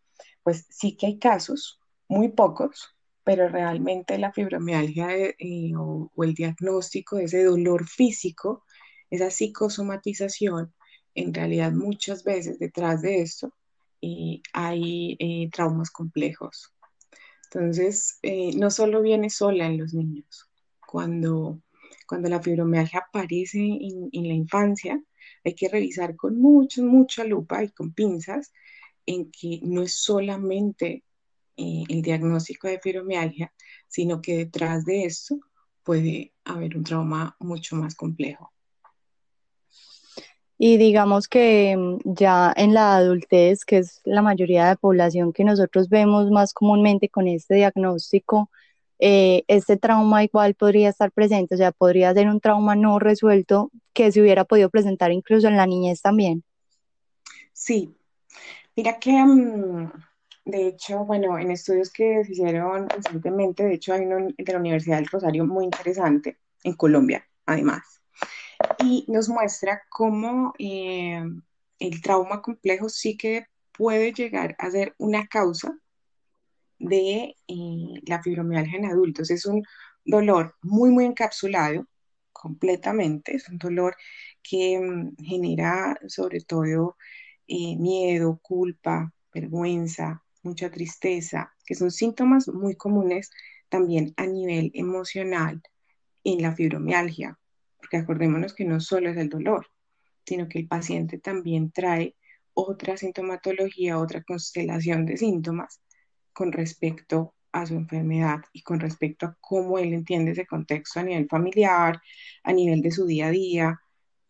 pues 0.44 0.66
sí 0.70 0.96
que 0.96 1.06
hay 1.06 1.18
casos 1.18 1.80
muy 2.08 2.28
pocos, 2.28 2.96
pero 3.24 3.48
realmente 3.48 4.18
la 4.18 4.32
fibromialgia 4.32 5.08
eh, 5.16 5.72
o, 5.76 6.10
el 6.22 6.34
diagnóstico 6.34 7.16
de 7.16 7.24
ese 7.24 7.44
dolor 7.44 7.86
físico, 7.86 8.64
esa 9.10 9.30
psicosomatización, 9.30 10.72
en 11.14 11.34
realidad 11.34 11.72
muchas 11.72 12.24
veces 12.24 12.58
detrás 12.58 13.02
de 13.02 13.22
esto 13.22 13.52
eh, 14.02 14.40
hay 14.52 15.16
eh, 15.18 15.48
traumas 15.50 15.90
complejos. 15.90 16.72
Entonces, 17.44 18.18
no 18.56 18.70
solo 18.70 19.00
viene 19.02 19.30
sola 19.30 19.66
en 19.66 19.78
los 19.78 19.94
niños. 19.94 20.50
Cuando, 20.86 21.62
cuando 22.06 22.28
la 22.28 22.42
fibromialgia 22.42 23.04
aparece 23.08 23.58
en, 23.58 24.08
en 24.12 24.28
la 24.28 24.34
infancia, 24.34 25.00
hay 25.44 25.54
que 25.54 25.68
revisar 25.68 26.16
con 26.16 26.38
mucha, 26.40 26.82
mucha 26.82 27.24
lupa 27.24 27.62
y 27.64 27.70
con 27.70 27.92
pinzas 27.94 28.52
en 29.06 29.30
que 29.30 29.60
no 29.62 29.82
es 29.82 29.94
solamente 29.94 31.04
eh, 31.56 31.84
el 31.88 32.02
diagnóstico 32.02 32.68
de 32.68 32.80
fibromialgia, 32.80 33.52
sino 33.88 34.20
que 34.20 34.36
detrás 34.36 34.84
de 34.84 35.04
esto 35.04 35.38
puede 35.82 36.32
haber 36.44 36.76
un 36.76 36.84
trauma 36.84 37.36
mucho 37.38 37.76
más 37.76 37.94
complejo. 37.94 38.52
Y 40.58 40.78
digamos 40.78 41.28
que 41.28 41.76
mm, 41.76 41.98
ya 42.04 42.52
en 42.56 42.74
la 42.74 42.96
adultez, 42.96 43.64
que 43.64 43.78
es 43.78 44.00
la 44.04 44.22
mayoría 44.22 44.68
de 44.68 44.76
población 44.76 45.32
que 45.32 45.44
nosotros 45.44 45.88
vemos 45.88 46.30
más 46.30 46.52
comúnmente 46.52 47.08
con 47.08 47.28
este 47.28 47.56
diagnóstico, 47.56 48.50
eh, 48.98 49.44
este 49.48 49.76
trauma 49.76 50.24
igual 50.24 50.54
podría 50.54 50.88
estar 50.88 51.12
presente, 51.12 51.54
o 51.54 51.58
sea, 51.58 51.70
podría 51.72 52.14
ser 52.14 52.28
un 52.28 52.40
trauma 52.40 52.74
no 52.74 52.98
resuelto 52.98 53.70
que 53.92 54.10
se 54.10 54.22
hubiera 54.22 54.44
podido 54.44 54.70
presentar 54.70 55.12
incluso 55.12 55.48
en 55.48 55.56
la 55.56 55.66
niñez 55.66 56.00
también. 56.00 56.42
Sí, 57.52 57.94
mira 58.74 58.98
que 58.98 59.12
mm, 59.12 59.92
de 60.46 60.68
hecho, 60.68 61.04
bueno, 61.04 61.38
en 61.38 61.50
estudios 61.50 61.90
que 61.90 62.24
se 62.24 62.32
hicieron 62.32 62.88
recientemente, 62.88 63.64
de 63.64 63.74
hecho 63.74 63.92
hay 63.92 64.02
uno 64.02 64.28
de 64.38 64.52
la 64.52 64.58
Universidad 64.60 64.98
del 64.98 65.08
Rosario 65.08 65.44
muy 65.44 65.64
interesante, 65.64 66.38
en 66.62 66.74
Colombia, 66.74 67.28
además, 67.46 68.00
y 68.78 69.04
nos 69.08 69.28
muestra 69.28 69.82
cómo 69.88 70.54
eh, 70.58 71.20
el 71.80 72.00
trauma 72.00 72.42
complejo 72.42 72.88
sí 72.88 73.16
que 73.16 73.46
puede 73.72 74.12
llegar 74.12 74.54
a 74.60 74.70
ser 74.70 74.94
una 74.98 75.26
causa 75.26 75.76
de 76.78 77.34
eh, 77.48 78.00
la 78.06 78.22
fibromialgia 78.22 78.78
en 78.78 78.86
adultos. 78.86 79.30
Es 79.30 79.46
un 79.46 79.64
dolor 80.04 80.54
muy, 80.62 80.90
muy 80.90 81.06
encapsulado 81.06 81.88
completamente, 82.32 83.34
es 83.34 83.48
un 83.48 83.58
dolor 83.58 83.96
que 84.42 84.78
mm, 84.78 85.16
genera 85.24 85.98
sobre 86.06 86.40
todo 86.40 86.96
eh, 87.48 87.76
miedo, 87.76 88.38
culpa, 88.42 89.12
vergüenza, 89.32 90.22
mucha 90.46 90.70
tristeza, 90.70 91.52
que 91.66 91.74
son 91.74 91.90
síntomas 91.90 92.48
muy 92.48 92.76
comunes 92.76 93.30
también 93.68 94.14
a 94.16 94.26
nivel 94.26 94.70
emocional 94.74 95.60
en 96.24 96.42
la 96.42 96.54
fibromialgia, 96.54 97.38
porque 97.78 97.96
acordémonos 97.98 98.54
que 98.54 98.64
no 98.64 98.80
solo 98.80 99.10
es 99.10 99.16
el 99.16 99.28
dolor, 99.28 99.66
sino 100.24 100.48
que 100.48 100.60
el 100.60 100.68
paciente 100.68 101.18
también 101.18 101.70
trae 101.72 102.14
otra 102.54 102.96
sintomatología, 102.96 103.98
otra 103.98 104.22
constelación 104.22 105.04
de 105.04 105.16
síntomas 105.16 105.80
con 106.32 106.52
respecto 106.52 107.34
a 107.52 107.66
su 107.66 107.74
enfermedad 107.74 108.40
y 108.52 108.62
con 108.62 108.80
respecto 108.80 109.26
a 109.26 109.36
cómo 109.40 109.78
él 109.78 109.92
entiende 109.92 110.32
ese 110.32 110.46
contexto 110.46 111.00
a 111.00 111.02
nivel 111.02 111.28
familiar, 111.28 112.00
a 112.44 112.52
nivel 112.52 112.82
de 112.82 112.90
su 112.90 113.06
día 113.06 113.28
a 113.28 113.30
día, 113.30 113.80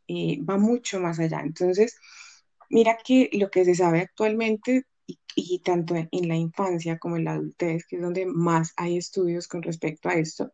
eh, 0.08 0.38
va 0.42 0.58
mucho 0.58 1.00
más 1.00 1.18
allá. 1.18 1.40
Entonces, 1.40 1.98
mira 2.70 2.96
que 3.04 3.30
lo 3.32 3.50
que 3.50 3.64
se 3.64 3.74
sabe 3.74 4.00
actualmente 4.00 4.84
y, 5.06 5.58
tanto 5.60 5.94
en 5.96 6.28
la 6.28 6.36
infancia 6.36 6.98
como 6.98 7.16
en 7.16 7.24
la 7.24 7.32
adultez, 7.32 7.86
que 7.86 7.96
es 7.96 8.02
donde 8.02 8.26
más 8.26 8.72
hay 8.76 8.96
estudios 8.96 9.48
con 9.48 9.62
respecto 9.62 10.08
a 10.08 10.14
esto, 10.14 10.52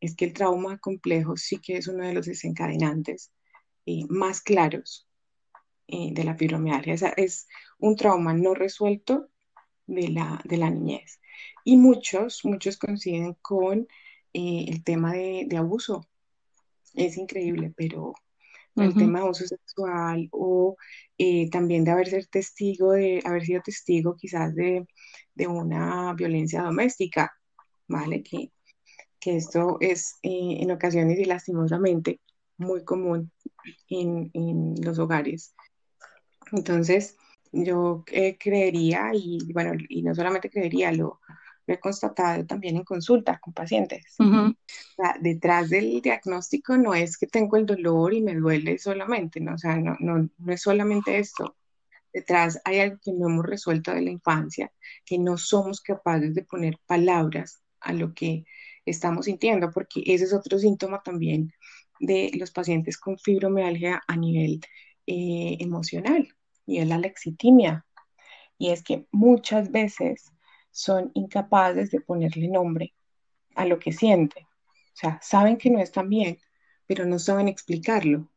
es 0.00 0.14
que 0.14 0.26
el 0.26 0.32
trauma 0.32 0.78
complejo 0.78 1.36
sí 1.36 1.58
que 1.58 1.76
es 1.78 1.88
uno 1.88 2.06
de 2.06 2.14
los 2.14 2.26
desencadenantes 2.26 3.32
eh, 3.86 4.04
más 4.08 4.40
claros 4.40 5.08
eh, 5.88 6.10
de 6.12 6.24
la 6.24 6.36
fibromialgia. 6.36 6.94
es 7.16 7.48
un 7.78 7.96
trauma 7.96 8.34
no 8.34 8.54
resuelto 8.54 9.28
de 9.86 10.08
la, 10.08 10.40
de 10.44 10.58
la 10.58 10.70
niñez. 10.70 11.20
Y 11.64 11.76
muchos, 11.76 12.44
muchos 12.44 12.76
coinciden 12.76 13.34
con 13.40 13.88
eh, 14.32 14.66
el 14.68 14.84
tema 14.84 15.12
de, 15.14 15.46
de, 15.48 15.56
abuso. 15.56 16.06
Es 16.94 17.16
increíble, 17.16 17.72
pero 17.76 18.14
el 18.82 18.94
tema 18.94 19.18
de 19.18 19.24
abuso 19.24 19.46
sexual 19.46 20.28
o 20.32 20.76
eh, 21.18 21.50
también 21.50 21.84
de 21.84 21.90
haber, 21.90 22.08
ser 22.08 22.26
testigo 22.26 22.92
de, 22.92 23.22
haber 23.24 23.44
sido 23.44 23.62
testigo 23.62 24.16
quizás 24.16 24.54
de, 24.54 24.86
una 25.46 26.14
violencia 26.14 26.62
doméstica, 26.62 27.32
¿vale? 27.86 28.22
Que, 28.22 28.52
que 29.20 29.36
esto 29.36 29.78
es 29.80 30.18
eh, 30.22 30.58
en 30.60 30.70
ocasiones 30.70 31.18
y 31.18 31.24
lastimosamente 31.24 32.20
muy 32.56 32.84
común 32.84 33.30
en, 33.88 34.74
los 34.82 34.98
hogares. 34.98 35.54
Entonces, 36.52 37.16
yo 37.52 38.04
eh, 38.08 38.36
creería, 38.38 39.10
y 39.14 39.52
bueno, 39.52 39.72
y 39.88 40.02
no 40.02 40.14
solamente 40.14 40.50
creería, 40.50 40.92
lo, 40.92 41.20
he 41.74 41.80
constatado 41.80 42.46
también 42.46 42.76
en 42.76 42.84
consulta 42.84 43.38
con 43.38 43.52
pacientes. 43.52 44.16
detrás 45.20 45.70
del 45.70 46.00
diagnóstico 46.00 46.76
no 46.76 46.94
es 46.94 47.16
que 47.16 47.26
tengo 47.26 47.56
el 47.56 47.66
dolor 47.66 48.14
y 48.14 48.22
me 48.22 48.34
duele 48.34 48.78
solamente, 48.78 49.40
¿no? 49.40 49.54
O 49.54 49.58
sea, 49.58 49.76
no, 49.76 49.96
no, 50.00 50.28
no 50.38 50.52
es 50.52 50.62
solamente 50.62 51.18
esto. 51.18 51.56
Detrás 52.12 52.60
hay 52.64 52.80
algo 52.80 52.98
que 53.02 53.12
no 53.12 53.28
hemos 53.28 53.44
resuelto 53.44 53.92
de 53.92 54.02
la 54.02 54.10
infancia, 54.10 54.72
que 55.04 55.18
no 55.18 55.36
somos 55.36 55.80
capaces 55.80 56.34
de 56.34 56.44
poner 56.44 56.78
palabras 56.86 57.60
a 57.80 57.92
lo 57.92 58.14
que 58.14 58.44
estamos 58.86 59.26
sintiendo, 59.26 59.70
porque 59.70 60.02
ese 60.06 60.24
es 60.24 60.32
otro 60.32 60.58
síntoma 60.58 61.02
también 61.02 61.52
de 62.00 62.30
los 62.34 62.50
pacientes 62.50 62.96
con 62.98 63.18
fibromialgia 63.18 64.02
a 64.06 64.16
nivel 64.16 64.60
eh, 65.06 65.56
emocional, 65.60 66.28
y 66.66 66.78
es 66.78 66.88
la 66.88 66.98
lexitimia. 66.98 67.84
Y 68.56 68.70
es 68.70 68.82
que 68.82 69.06
muchas 69.12 69.70
veces 69.70 70.32
son 70.78 71.10
incapaces 71.14 71.90
de 71.90 72.00
ponerle 72.00 72.46
nombre 72.46 72.94
a 73.56 73.64
lo 73.64 73.80
que 73.80 73.90
sienten. 73.90 74.44
O 74.44 74.94
sea, 74.94 75.18
saben 75.20 75.58
que 75.58 75.70
no 75.70 75.80
están 75.80 76.08
bien, 76.08 76.38
pero 76.86 77.04
no 77.04 77.18
saben 77.18 77.48
explicarlo. 77.48 78.30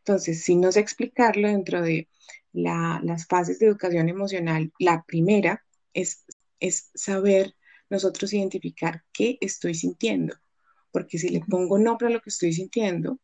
Entonces, 0.00 0.44
si 0.44 0.54
no 0.54 0.70
sé 0.70 0.80
explicarlo 0.80 1.48
dentro 1.48 1.80
de 1.80 2.10
las 2.52 3.26
fases 3.26 3.58
de 3.58 3.68
educación 3.68 4.10
emocional, 4.10 4.70
la 4.78 5.02
primera 5.04 5.64
es, 5.94 6.26
es 6.60 6.90
saber 6.94 7.56
nosotros 7.88 8.34
identificar 8.34 9.04
qué 9.10 9.38
estoy 9.40 9.72
sintiendo. 9.72 10.36
Porque 10.90 11.16
si 11.16 11.30
le 11.30 11.40
pongo 11.40 11.78
nombre 11.78 12.08
a 12.08 12.10
lo 12.10 12.20
que 12.20 12.28
estoy 12.28 12.52
sintiendo, 12.52 13.18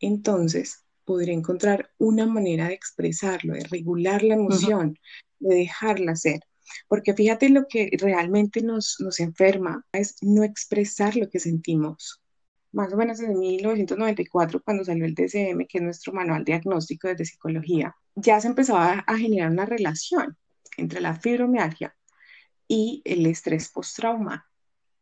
entonces 0.00 0.84
podré 1.04 1.32
encontrar 1.32 1.92
una 1.98 2.26
manera 2.26 2.66
de 2.66 2.74
expresarlo, 2.74 3.54
de 3.54 3.62
regular 3.62 4.24
la 4.24 4.34
emoción, 4.34 4.98
de 5.38 5.54
dejarla 5.54 6.16
ser. 6.16 6.40
Porque 6.88 7.14
fíjate 7.14 7.48
lo 7.48 7.66
que 7.68 7.90
realmente 8.00 8.62
nos, 8.62 8.96
nos 9.00 9.20
enferma 9.20 9.84
es 9.92 10.16
no 10.22 10.42
expresar 10.44 11.16
lo 11.16 11.28
que 11.28 11.40
sentimos. 11.40 12.22
Más 12.72 12.92
o 12.92 12.96
menos 12.96 13.20
en 13.20 13.38
1994, 13.38 14.62
cuando 14.62 14.84
salió 14.84 15.04
el 15.04 15.14
DCM, 15.14 15.66
que 15.66 15.78
es 15.78 15.82
nuestro 15.82 16.12
manual 16.12 16.44
diagnóstico 16.44 17.08
de 17.08 17.24
psicología, 17.24 17.96
ya 18.14 18.40
se 18.40 18.48
empezaba 18.48 19.04
a 19.06 19.16
generar 19.16 19.50
una 19.50 19.66
relación 19.66 20.36
entre 20.76 21.00
la 21.00 21.14
fibromialgia 21.14 21.94
y 22.68 23.02
el 23.04 23.26
estrés 23.26 23.68
postrauma, 23.68 24.46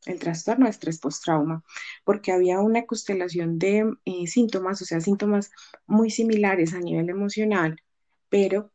el 0.07 0.19
trastorno 0.19 0.67
de 0.67 0.71
estrés 0.71 0.99
postrauma, 0.99 1.65
porque 2.05 2.33
había 2.33 2.61
una 2.61 2.85
constelación 2.85 3.59
de 3.59 3.91
eh, 4.05 4.27
síntomas, 4.27 4.83
o 4.83 4.85
sea, 4.85 5.01
síntomas 5.01 5.51
muy 5.87 6.11
similares 6.11 6.75
a 6.75 6.81
nivel 6.81 7.09
emocional, 7.09 7.81
pero 8.29 8.71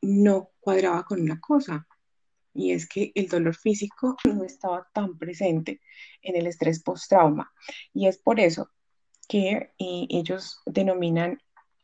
no 0.00 0.50
cuadraba 0.60 1.04
con 1.04 1.20
una 1.20 1.40
cosa, 1.40 1.86
y 2.54 2.72
es 2.72 2.88
que 2.88 3.12
el 3.14 3.28
dolor 3.28 3.54
físico 3.56 4.16
no 4.24 4.44
estaba 4.44 4.88
tan 4.92 5.18
presente 5.18 5.80
en 6.22 6.36
el 6.36 6.46
estrés 6.46 6.82
postrauma, 6.82 7.52
y 7.92 8.06
es 8.06 8.18
por 8.18 8.40
eso 8.40 8.70
que 9.28 9.72
eh, 9.78 10.06
ellos 10.10 10.60
denominan 10.66 11.40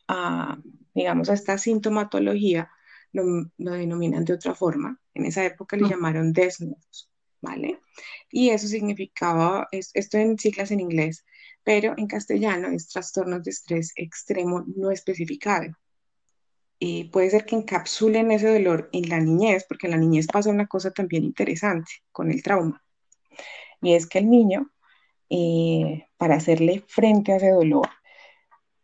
a, 0.08 0.58
digamos, 0.94 1.30
a 1.30 1.34
esta 1.34 1.56
sintomatología, 1.58 2.70
lo, 3.12 3.24
denominan 3.56 4.24
de 4.24 4.34
otra 4.34 4.54
forma. 4.54 5.00
En 5.14 5.24
esa 5.24 5.44
época 5.44 5.76
le 5.76 5.88
llamaron 5.88 6.32
desnudos, 6.32 7.10
¿vale? 7.40 7.80
Y 8.30 8.50
eso 8.50 8.68
significaba, 8.68 9.68
esto 9.70 10.18
en 10.18 10.38
siglas 10.38 10.70
en 10.70 10.80
inglés, 10.80 11.24
pero 11.64 11.94
en 11.96 12.06
castellano 12.06 12.68
es 12.68 12.88
trastornos 12.88 13.42
de 13.44 13.50
estrés 13.50 13.92
extremo 13.96 14.64
no 14.76 14.90
especificado. 14.90 15.72
Y 16.78 17.04
puede 17.04 17.30
ser 17.30 17.44
que 17.44 17.56
encapsulen 17.56 18.30
ese 18.30 18.52
dolor 18.52 18.88
en 18.92 19.08
la 19.08 19.18
niñez, 19.18 19.64
porque 19.68 19.88
en 19.88 19.92
la 19.92 19.98
niñez 19.98 20.26
pasa 20.26 20.50
una 20.50 20.66
cosa 20.66 20.92
también 20.92 21.24
interesante 21.24 21.90
con 22.12 22.30
el 22.30 22.42
trauma. 22.42 22.82
Y 23.80 23.94
es 23.94 24.06
que 24.06 24.18
el 24.18 24.30
niño, 24.30 24.70
eh, 25.28 26.06
para 26.16 26.36
hacerle 26.36 26.84
frente 26.86 27.32
a 27.32 27.36
ese 27.36 27.50
dolor, 27.50 27.88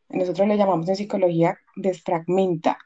nosotros 0.09 0.49
le 0.49 0.57
llamamos 0.57 0.89
en 0.89 0.97
psicología 0.97 1.59
desfragmenta. 1.77 2.79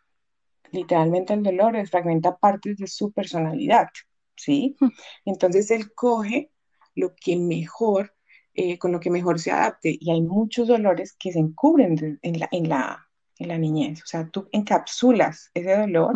Literalmente 0.72 1.34
el 1.34 1.42
dolor 1.42 1.76
desfragmenta 1.76 2.36
partes 2.36 2.76
de 2.76 2.86
su 2.86 3.12
personalidad, 3.12 3.88
¿sí? 4.36 4.76
Hmm. 4.78 4.88
Entonces 5.24 5.70
él 5.70 5.94
coge 5.94 6.50
lo 6.94 7.14
que 7.14 7.36
mejor, 7.36 8.14
eh, 8.54 8.78
con 8.78 8.92
lo 8.92 9.00
que 9.00 9.10
mejor 9.10 9.38
se 9.38 9.52
adapte. 9.52 9.96
Y 9.98 10.10
hay 10.10 10.20
muchos 10.20 10.68
dolores 10.68 11.14
que 11.18 11.32
se 11.32 11.38
encubren 11.38 12.18
en 12.22 12.40
la, 12.40 12.48
en 12.52 12.68
la, 12.68 13.07
en 13.38 13.48
la 13.48 13.58
niñez. 13.58 14.02
O 14.02 14.06
sea, 14.06 14.28
tú 14.28 14.48
encapsulas 14.52 15.50
ese 15.54 15.76
dolor, 15.76 16.12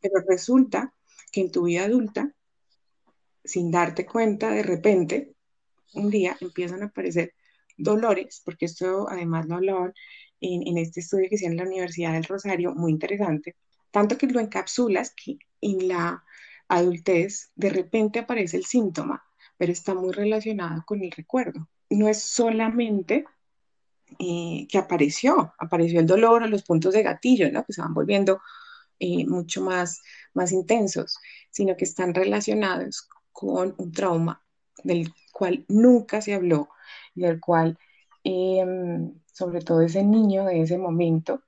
pero 0.00 0.14
resulta 0.28 0.92
que 1.30 1.40
en 1.40 1.50
tu 1.50 1.64
vida 1.64 1.84
adulta, 1.84 2.32
sin 3.44 3.70
darte 3.70 4.06
cuenta, 4.06 4.50
de 4.50 4.62
repente, 4.62 5.34
un 5.94 6.10
día 6.10 6.36
empiezan 6.40 6.82
a 6.82 6.86
aparecer 6.86 7.34
dolores, 7.76 8.42
porque 8.44 8.66
esto 8.66 9.08
además 9.08 9.46
lo 9.46 9.56
hablaban 9.56 9.92
en, 10.40 10.78
este 10.78 11.00
estudio 11.00 11.28
que 11.28 11.36
hicieron 11.36 11.58
en 11.58 11.64
la 11.64 11.70
Universidad 11.70 12.12
del 12.12 12.24
Rosario, 12.24 12.74
muy 12.74 12.90
interesante, 12.90 13.56
tanto 13.90 14.18
que 14.18 14.26
lo 14.26 14.40
encapsulas 14.40 15.14
que 15.14 15.38
en 15.60 15.88
la 15.88 16.24
adultez 16.68 17.52
de 17.54 17.70
repente 17.70 18.18
aparece 18.18 18.56
el 18.56 18.64
síntoma, 18.64 19.22
pero 19.56 19.72
está 19.72 19.94
muy 19.94 20.12
relacionado 20.12 20.82
con 20.84 21.02
el 21.02 21.10
recuerdo. 21.12 21.68
No 21.90 22.08
es 22.08 22.22
solamente 22.22 23.24
eh, 24.18 24.66
que 24.68 24.78
apareció, 24.78 25.54
apareció 25.58 26.00
el 26.00 26.06
dolor 26.06 26.42
o 26.42 26.46
los 26.46 26.62
puntos 26.62 26.94
de 26.94 27.02
gatillo, 27.02 27.50
¿no? 27.50 27.64
que 27.64 27.72
se 27.72 27.82
van 27.82 27.94
volviendo 27.94 28.40
eh, 28.98 29.26
mucho 29.26 29.62
más, 29.62 30.00
más 30.34 30.52
intensos, 30.52 31.18
sino 31.50 31.76
que 31.76 31.84
están 31.84 32.14
relacionados 32.14 33.08
con 33.32 33.74
un 33.78 33.92
trauma 33.92 34.42
del 34.84 35.12
cual 35.32 35.64
nunca 35.68 36.20
se 36.22 36.34
habló 36.34 36.68
y 37.14 37.22
del 37.22 37.40
cual 37.40 37.78
em, 38.24 39.12
sobre 39.32 39.60
todo 39.60 39.82
ese 39.82 40.04
niño 40.04 40.44
de 40.44 40.62
ese 40.62 40.78
momento, 40.78 41.42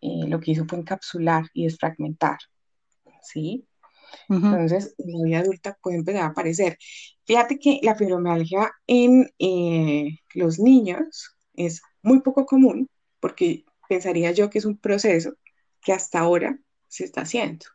eh, 0.00 0.26
lo 0.28 0.40
que 0.40 0.52
hizo 0.52 0.64
fue 0.66 0.78
encapsular 0.78 1.44
y 1.52 1.64
desfragmentar, 1.64 2.38
¿sí? 3.22 3.66
Entonces, 4.28 4.94
en 4.98 5.12
la 5.12 5.24
vida 5.24 5.38
adulta 5.40 5.78
puede 5.82 5.96
empezar 5.96 6.22
a 6.22 6.26
aparecer. 6.26 6.78
Fíjate 7.24 7.58
que 7.58 7.80
la 7.82 7.94
fibromialgia 7.94 8.72
en 8.86 9.30
los 10.34 10.58
niños 10.58 11.31
es 11.54 11.82
muy 12.02 12.20
poco 12.20 12.46
común, 12.46 12.88
porque 13.20 13.64
pensaría 13.88 14.32
yo 14.32 14.50
que 14.50 14.58
es 14.58 14.64
un 14.64 14.78
proceso 14.78 15.34
que 15.82 15.92
hasta 15.92 16.20
ahora 16.20 16.58
se 16.88 17.04
está 17.04 17.22
haciendo, 17.22 17.66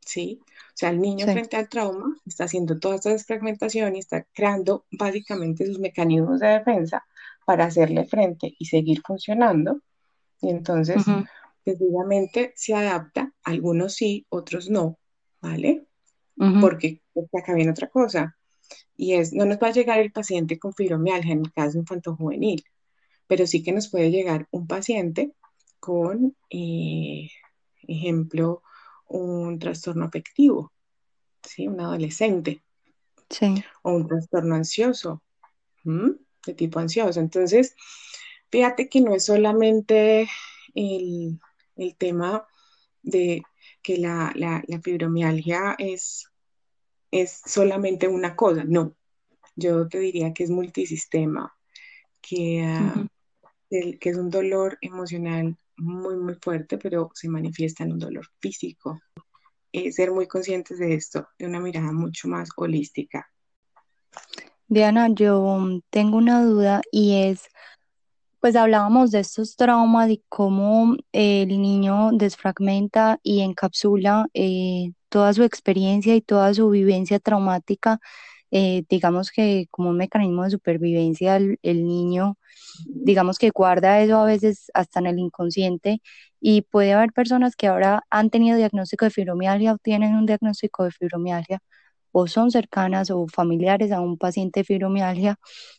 ¿sí? 0.00 0.40
O 0.46 0.72
sea, 0.74 0.90
el 0.90 1.00
niño 1.00 1.26
frente 1.26 1.56
al 1.56 1.68
trauma 1.68 2.16
está 2.24 2.44
haciendo 2.44 2.78
toda 2.78 2.96
esta 2.96 3.10
desfragmentación 3.10 3.96
y 3.96 3.98
está 3.98 4.26
creando 4.32 4.86
básicamente 4.92 5.66
sus 5.66 5.78
mecanismos 5.78 6.40
de 6.40 6.48
defensa 6.48 7.04
para 7.44 7.66
hacerle 7.66 8.06
frente 8.06 8.54
y 8.58 8.64
seguir 8.66 9.02
funcionando. 9.06 9.80
Y 10.40 10.50
entonces, 10.50 11.02
precisamente 11.64 12.52
se 12.56 12.74
adapta, 12.74 13.34
algunos 13.42 13.94
sí, 13.94 14.26
otros 14.30 14.70
no, 14.70 14.98
¿vale? 15.40 15.86
Porque, 16.60 17.02
acá 17.38 17.52
viene 17.52 17.72
otra 17.72 17.88
cosa, 17.88 18.36
y 18.96 19.14
es, 19.14 19.32
no 19.32 19.44
nos 19.44 19.58
va 19.58 19.68
a 19.68 19.72
llegar 19.72 19.98
el 19.98 20.12
paciente 20.12 20.58
con 20.58 20.72
fibromialgia 20.72 21.32
en 21.32 21.40
el 21.40 21.52
caso 21.52 21.78
infanto 21.78 22.16
juvenil, 22.16 22.64
pero 23.30 23.46
sí 23.46 23.62
que 23.62 23.70
nos 23.70 23.86
puede 23.88 24.10
llegar 24.10 24.48
un 24.50 24.66
paciente 24.66 25.30
con, 25.78 26.36
eh, 26.50 27.30
ejemplo, 27.86 28.64
un 29.06 29.56
trastorno 29.60 30.06
afectivo, 30.06 30.72
¿sí? 31.40 31.68
Un 31.68 31.80
adolescente. 31.80 32.60
Sí. 33.28 33.62
O 33.82 33.92
un 33.92 34.08
trastorno 34.08 34.56
ansioso 34.56 35.22
de 35.84 36.54
tipo 36.56 36.80
ansioso. 36.80 37.20
Entonces, 37.20 37.76
fíjate 38.50 38.88
que 38.88 39.00
no 39.00 39.14
es 39.14 39.26
solamente 39.26 40.28
el, 40.74 41.38
tema 41.98 42.48
de 43.02 43.44
que 43.80 43.98
la, 43.98 44.34
fibromialgia 44.82 45.76
es, 45.78 46.32
es 47.12 47.40
solamente 47.46 48.08
una 48.08 48.34
cosa, 48.34 48.64
no. 48.64 48.96
Yo 49.54 49.86
te 49.86 50.00
diría 50.00 50.34
que 50.34 50.42
es 50.42 50.50
multisistema, 50.50 51.56
que, 52.20 52.66
que 53.70 54.10
es 54.10 54.16
un 54.16 54.30
dolor 54.30 54.76
emocional 54.80 55.56
muy, 55.76 56.16
muy 56.16 56.34
fuerte, 56.34 56.76
pero 56.76 57.10
se 57.14 57.28
manifiesta 57.28 57.84
en 57.84 57.92
un 57.92 57.98
dolor 57.98 58.26
físico. 58.40 59.00
Eh, 59.72 59.92
ser 59.92 60.10
muy 60.10 60.26
conscientes 60.26 60.78
de 60.78 60.94
esto, 60.94 61.28
de 61.38 61.46
una 61.46 61.60
mirada 61.60 61.92
mucho 61.92 62.26
más 62.26 62.50
holística. 62.56 63.30
Diana, 64.66 65.08
yo 65.08 65.40
mm, 65.42 65.82
tengo 65.90 66.16
una 66.16 66.44
duda 66.44 66.82
y 66.90 67.22
es, 67.22 67.48
pues 68.40 68.56
hablábamos 68.56 69.12
de 69.12 69.20
estos 69.20 69.54
traumas 69.54 70.10
y 70.10 70.24
cómo 70.28 70.96
el 71.12 71.48
niño 71.48 72.10
desfragmenta 72.12 73.20
y 73.22 73.40
encapsula 73.42 74.26
eh, 74.34 74.92
toda 75.08 75.32
su 75.32 75.44
experiencia 75.44 76.16
y 76.16 76.20
toda 76.20 76.52
su 76.52 76.68
vivencia 76.70 77.20
traumática, 77.20 78.00
eh, 78.50 78.84
digamos 78.88 79.30
que 79.30 79.66
como 79.70 79.90
un 79.90 79.96
mecanismo 79.96 80.44
de 80.44 80.50
supervivencia, 80.50 81.36
el, 81.36 81.58
niño, 81.62 82.36
digamos 82.86 83.38
que 83.38 83.50
guarda 83.50 84.00
eso 84.00 84.18
a 84.18 84.24
veces 84.26 84.70
hasta 84.74 85.00
en 85.00 85.06
el 85.06 85.18
inconsciente 85.18 86.02
y 86.40 86.62
puede 86.62 86.92
haber 86.92 87.12
personas 87.12 87.56
que 87.56 87.68
ahora 87.68 88.02
han 88.10 88.30
tenido 88.30 88.56
diagnóstico 88.56 89.04
de 89.04 89.10
fibromialgia 89.12 89.74
o 89.74 89.78
tienen 89.78 90.14
un 90.16 90.26
diagnóstico 90.26 90.84
de 90.84 90.90
fibromialgia 90.92 91.60
o 92.12 92.26
son 92.26 92.50
cercanas 92.50 93.10
o 93.10 93.26
familiares 93.28 93.92
a 93.92 94.00
un 94.00 94.18
paciente 94.18 94.60
de 94.60 94.64
fibromialgia 94.64 95.36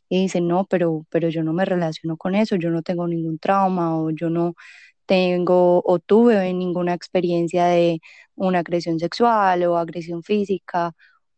y 0.10 0.23
dicen, 0.23 0.47
no, 0.47 0.65
pero, 0.65 1.05
pero 1.10 1.29
yo 1.29 1.43
no 1.43 1.53
me 1.53 1.65
relaciono 1.65 2.17
con 2.17 2.36
eso, 2.36 2.55
yo 2.55 2.69
no 2.71 2.84
tengo 2.84 3.07
ningún 3.07 3.39
trauma 3.39 3.97
o 3.97 4.12
yo 4.12 4.29
no 4.29 4.55
tengo 5.05 5.81
o 5.86 5.99
tuve 5.99 6.53
ninguna 6.53 6.93
experiencia 6.93 7.65
de 7.65 8.01
una 8.36 8.60
agresión 8.60 8.99
sexual 8.99 9.63
o 9.65 9.77
agresión 9.77 10.23
física 10.23 10.93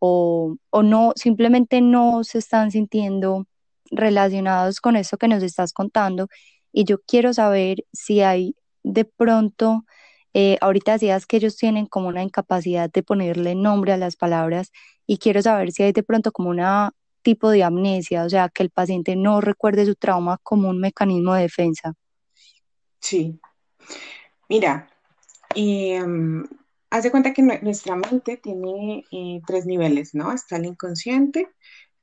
o, 0.06 0.58
o 0.70 0.84
no, 0.84 1.14
simplemente 1.16 1.80
no 1.80 2.26
se 2.26 2.40
están 2.40 2.72
sintiendo 2.72 3.48
relacionados 3.90 4.82
con 4.82 4.98
eso 4.98 5.18
que 5.18 5.30
nos 5.30 5.42
estás 5.44 5.72
contando 5.72 6.28
y 6.74 6.84
yo 6.84 6.98
quiero 7.08 7.34
saber 7.34 7.86
si 7.94 8.20
hay 8.20 8.54
de 8.84 9.06
pronto 9.06 9.86
eh, 10.34 10.58
ahorita 10.60 10.94
decías 10.94 11.26
que 11.26 11.38
ellos 11.38 11.56
tienen 11.56 11.86
como 11.86 12.10
una 12.10 12.22
incapacidad 12.22 12.92
de 12.92 13.02
ponerle 13.02 13.56
nombre 13.56 13.94
a 13.94 13.98
las 13.98 14.18
palabras 14.18 14.74
y 15.08 15.20
quiero 15.20 15.42
saber 15.42 15.72
si 15.72 15.84
hay 15.84 15.94
de 15.94 16.04
pronto 16.04 16.34
como 16.34 16.50
una 16.50 16.92
tipo 17.22 17.50
de 17.50 17.64
amnesia, 17.64 18.26
o 18.26 18.30
sea, 18.30 18.50
que 18.50 18.64
el 18.64 18.72
paciente 18.72 19.16
no 19.16 19.40
recuerde 19.40 19.86
su 19.86 19.96
trauma 19.96 20.38
como 20.44 20.68
un 20.68 20.82
mecanismo 20.82 21.34
de 21.34 21.44
defensa. 21.44 21.94
Sí. 23.00 23.40
Mira, 24.50 24.90
em, 25.56 26.44
haz 26.94 27.02
de 27.02 27.10
cuenta 27.10 27.34
que 27.34 27.42
nuestra 27.42 27.96
mente 27.96 28.38
tiene 28.38 29.04
eh, 29.12 29.42
tres 29.48 29.66
niveles, 29.66 30.14
¿no? 30.14 30.32
Está 30.32 30.58
el 30.58 30.68
inconsciente, 30.68 31.50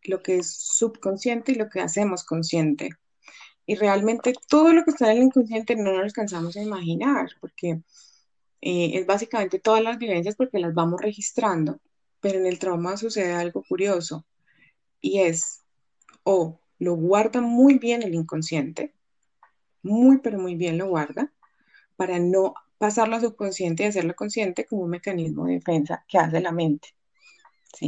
lo 0.02 0.20
que 0.20 0.38
es 0.38 0.52
subconsciente 0.52 1.52
y 1.52 1.54
lo 1.54 1.68
que 1.68 1.80
hacemos 1.80 2.24
consciente. 2.24 2.90
Y 3.66 3.76
realmente 3.76 4.32
todo 4.48 4.72
lo 4.72 4.82
que 4.82 4.90
está 4.90 5.12
en 5.12 5.18
el 5.18 5.22
inconsciente 5.26 5.76
no 5.76 5.92
nos 5.92 6.02
alcanzamos 6.02 6.56
a 6.56 6.62
imaginar, 6.62 7.30
porque 7.40 7.82
eh, 8.60 8.98
es 8.98 9.06
básicamente 9.06 9.60
todas 9.60 9.80
las 9.80 9.96
vivencias 9.96 10.34
porque 10.34 10.58
las 10.58 10.74
vamos 10.74 11.00
registrando, 11.00 11.78
pero 12.18 12.40
en 12.40 12.46
el 12.46 12.58
trauma 12.58 12.96
sucede 12.96 13.32
algo 13.32 13.62
curioso 13.62 14.26
y 15.00 15.20
es 15.20 15.62
o 16.24 16.60
lo 16.80 16.94
guarda 16.96 17.40
muy 17.40 17.78
bien 17.78 18.02
el 18.02 18.16
inconsciente, 18.16 18.92
muy 19.84 20.18
pero 20.18 20.40
muy 20.40 20.56
bien 20.56 20.78
lo 20.78 20.88
guarda, 20.88 21.32
para 21.94 22.18
no 22.18 22.54
pasarlo 22.80 23.16
a 23.16 23.20
subconsciente 23.20 23.82
y 23.82 23.86
hacerlo 23.86 24.14
consciente 24.14 24.64
como 24.64 24.84
un 24.84 24.90
mecanismo 24.90 25.44
de 25.44 25.52
defensa 25.56 26.02
que 26.08 26.16
hace 26.16 26.40
la 26.40 26.50
mente. 26.50 26.88
¿sí? 27.74 27.86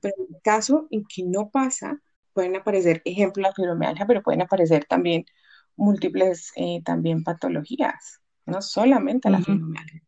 Pero 0.00 0.14
en 0.16 0.36
el 0.36 0.40
caso 0.44 0.86
en 0.92 1.02
que 1.12 1.24
no 1.24 1.50
pasa, 1.50 2.00
pueden 2.32 2.54
aparecer, 2.54 3.02
ejemplo, 3.04 3.42
la 3.42 3.52
fibromialgia, 3.52 4.06
pero 4.06 4.22
pueden 4.22 4.42
aparecer 4.42 4.84
también 4.84 5.26
múltiples 5.74 6.52
eh, 6.54 6.80
también 6.84 7.24
patologías, 7.24 8.20
no 8.46 8.62
solamente 8.62 9.28
la 9.28 9.42
fibromialgia. 9.42 10.04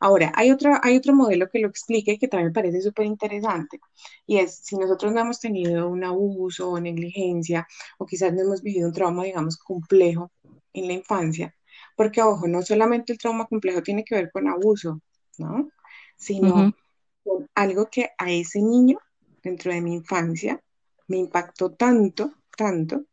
Ahora, 0.00 0.32
hay, 0.34 0.50
otra, 0.50 0.80
hay 0.82 0.96
otro 0.96 1.14
modelo 1.14 1.48
que 1.48 1.60
lo 1.60 1.68
explique 1.68 2.18
que 2.18 2.26
también 2.26 2.48
me 2.48 2.52
parece 2.52 2.80
súper 2.80 3.06
interesante 3.06 3.78
y 4.26 4.38
es 4.38 4.56
si 4.64 4.76
nosotros 4.76 5.12
no 5.12 5.20
hemos 5.20 5.38
tenido 5.38 5.88
un 5.88 6.02
abuso 6.02 6.70
o 6.70 6.80
negligencia 6.80 7.68
o 7.98 8.04
quizás 8.04 8.32
no 8.32 8.40
hemos 8.40 8.62
vivido 8.62 8.88
un 8.88 8.94
trauma, 8.94 9.22
digamos, 9.22 9.56
complejo 9.58 10.32
en 10.72 10.88
la 10.88 10.94
infancia, 10.94 11.54
porque 12.00 12.22
ojo, 12.22 12.48
no 12.48 12.62
solamente 12.62 13.12
el 13.12 13.18
trauma 13.18 13.46
complejo 13.46 13.82
tiene 13.82 14.06
que 14.06 14.14
ver 14.14 14.30
con 14.32 14.48
abuso, 14.48 15.02
¿no? 15.36 15.68
Sino 16.16 16.74
con 17.22 17.46
algo 17.54 17.90
que 17.90 18.08
a 18.16 18.30
ese 18.30 18.62
niño 18.62 18.98
dentro 19.42 19.70
de 19.70 19.82
mi 19.82 19.92
infancia 19.96 20.58
me 21.08 21.18
impactó 21.18 21.72
tanto, 21.72 22.32
tanto, 22.56 23.04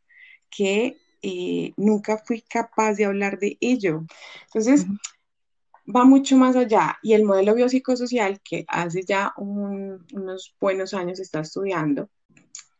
que 0.48 0.96
eh, 1.20 1.74
nunca 1.76 2.16
fui 2.16 2.40
capaz 2.40 2.94
de 2.94 3.04
hablar 3.04 3.38
de 3.38 3.58
ello. 3.60 4.06
Entonces, 4.46 4.86
va 5.94 6.06
mucho 6.06 6.38
más 6.38 6.56
allá 6.56 6.96
y 7.02 7.12
el 7.12 7.24
modelo 7.24 7.54
biopsicosocial 7.54 8.40
que 8.40 8.64
hace 8.68 9.02
ya 9.02 9.34
unos 9.36 10.56
buenos 10.58 10.94
años 10.94 11.20
está 11.20 11.40
estudiando 11.40 12.08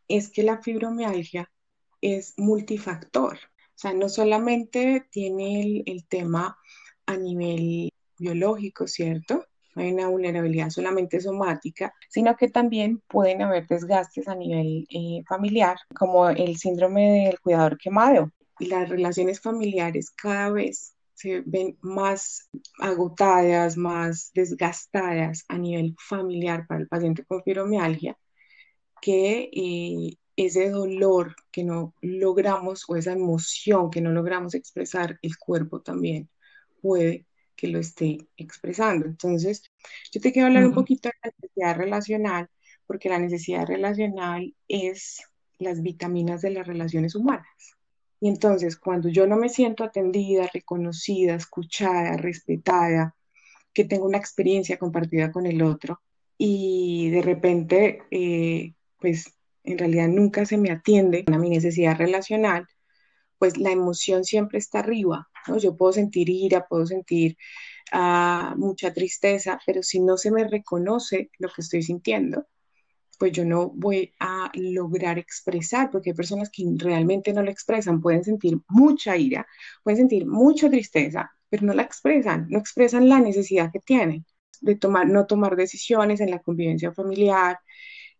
es 0.07 0.31
que 0.31 0.41
la 0.41 0.57
fibromialgia 0.57 1.51
es 2.01 2.33
multifactor. 2.37 3.37
O 3.79 3.81
sea, 3.81 3.93
no 3.93 4.09
solamente 4.09 5.07
tiene 5.09 5.83
el, 5.85 6.05
tema 6.05 6.57
a 7.05 7.15
nivel 7.15 7.89
biológico, 8.17 8.87
¿cierto? 8.87 9.45
Hay 9.73 9.93
una 9.93 10.09
vulnerabilidad 10.09 10.69
solamente 10.69 11.21
somática, 11.21 11.93
sino 12.09 12.35
que 12.35 12.49
también 12.49 13.01
pueden 13.07 13.41
haber 13.41 13.67
desgastes 13.67 14.27
a 14.27 14.35
nivel 14.35 14.85
eh, 14.89 15.23
familiar, 15.25 15.77
como 15.95 16.27
el 16.27 16.57
síndrome 16.57 17.27
del 17.27 17.39
cuidador 17.39 17.77
quemado. 17.77 18.33
Y 18.59 18.65
las 18.65 18.89
relaciones 18.89 19.39
familiares 19.39 20.11
cada 20.11 20.49
vez 20.51 20.93
se 21.13 21.41
ven 21.45 21.77
más 21.79 22.49
agotadas, 22.81 23.77
más 23.77 24.31
desgastadas 24.33 25.45
a 25.47 25.57
nivel 25.57 25.95
familiar 26.05 26.67
para 26.67 26.81
el 26.81 26.89
paciente 26.89 27.23
con 27.23 27.41
fibromialgia, 27.43 28.17
que 29.01 29.49
eh, 29.53 30.17
ese 30.45 30.69
dolor 30.69 31.35
que 31.51 31.65
no 31.65 31.93
logramos 32.01 32.85
o 32.87 32.95
esa 32.95 33.11
emoción 33.11 33.89
que 33.89 33.99
no 33.99 34.11
logramos 34.11 34.55
expresar, 34.55 35.19
el 35.21 35.37
cuerpo 35.37 35.81
también 35.81 36.29
puede 36.81 37.25
que 37.57 37.67
lo 37.67 37.79
esté 37.79 38.19
expresando. 38.37 39.05
Entonces, 39.05 39.69
yo 40.13 40.21
te 40.21 40.31
quiero 40.31 40.47
hablar 40.47 40.65
un 40.65 40.73
poquito 40.73 41.09
de 41.09 41.15
la 41.21 41.33
necesidad 41.37 41.77
relacional, 41.77 42.49
porque 42.87 43.09
la 43.09 43.19
necesidad 43.19 43.67
relacional 43.67 44.55
es 44.69 45.21
las 45.57 45.81
vitaminas 45.81 46.41
de 46.41 46.51
las 46.51 46.65
relaciones 46.65 47.15
humanas. 47.15 47.75
Y 48.21 48.29
entonces, 48.29 48.77
cuando 48.77 49.09
yo 49.09 49.27
no 49.27 49.35
me 49.35 49.49
siento 49.49 49.83
atendida, 49.83 50.49
reconocida, 50.53 51.35
escuchada, 51.35 52.15
respetada, 52.15 53.13
que 53.73 53.83
tengo 53.83 54.05
una 54.05 54.17
experiencia 54.17 54.79
compartida 54.79 55.31
con 55.31 55.45
el 55.45 55.61
otro 55.61 56.01
y 56.37 57.09
de 57.09 57.21
repente, 57.21 58.03
eh, 58.09 58.73
pues 58.99 59.33
en 59.71 59.77
realidad 59.77 60.07
nunca 60.07 60.45
se 60.45 60.57
me 60.57 60.71
atiende 60.71 61.25
a 61.31 61.37
mi 61.37 61.49
necesidad 61.49 61.97
relacional, 61.97 62.67
pues 63.37 63.57
la 63.57 63.71
emoción 63.71 64.23
siempre 64.25 64.59
está 64.59 64.79
arriba, 64.79 65.29
¿no? 65.47 65.57
Yo 65.57 65.75
puedo 65.77 65.93
sentir 65.93 66.29
ira, 66.29 66.67
puedo 66.67 66.85
sentir 66.85 67.37
ah, 67.91 68.55
mucha 68.57 68.93
tristeza, 68.93 69.59
pero 69.65 69.83
si 69.83 69.99
no 70.01 70.17
se 70.17 70.31
me 70.31 70.47
reconoce 70.47 71.31
lo 71.39 71.49
que 71.49 71.61
estoy 71.61 71.83
sintiendo, 71.83 72.47
pues 73.19 73.33
yo 73.33 73.45
no 73.45 73.69
voy 73.69 74.13
a 74.19 74.51
lograr 74.55 75.19
expresar, 75.19 75.91
porque 75.91 76.11
hay 76.11 76.15
personas 76.15 76.49
que 76.49 76.63
realmente 76.77 77.33
no 77.33 77.43
lo 77.43 77.51
expresan, 77.51 78.01
pueden 78.01 78.23
sentir 78.23 78.57
mucha 78.69 79.17
ira, 79.17 79.47
pueden 79.83 79.97
sentir 79.97 80.25
mucha 80.25 80.69
tristeza, 80.69 81.31
pero 81.49 81.65
no 81.65 81.73
la 81.73 81.83
expresan, 81.83 82.47
no 82.49 82.59
expresan 82.59 83.09
la 83.09 83.19
necesidad 83.19 83.71
que 83.71 83.79
tienen 83.79 84.25
de 84.61 84.75
tomar, 84.75 85.07
no 85.07 85.25
tomar 85.25 85.55
decisiones 85.55 86.21
en 86.21 86.31
la 86.31 86.39
convivencia 86.39 86.93
familiar, 86.93 87.59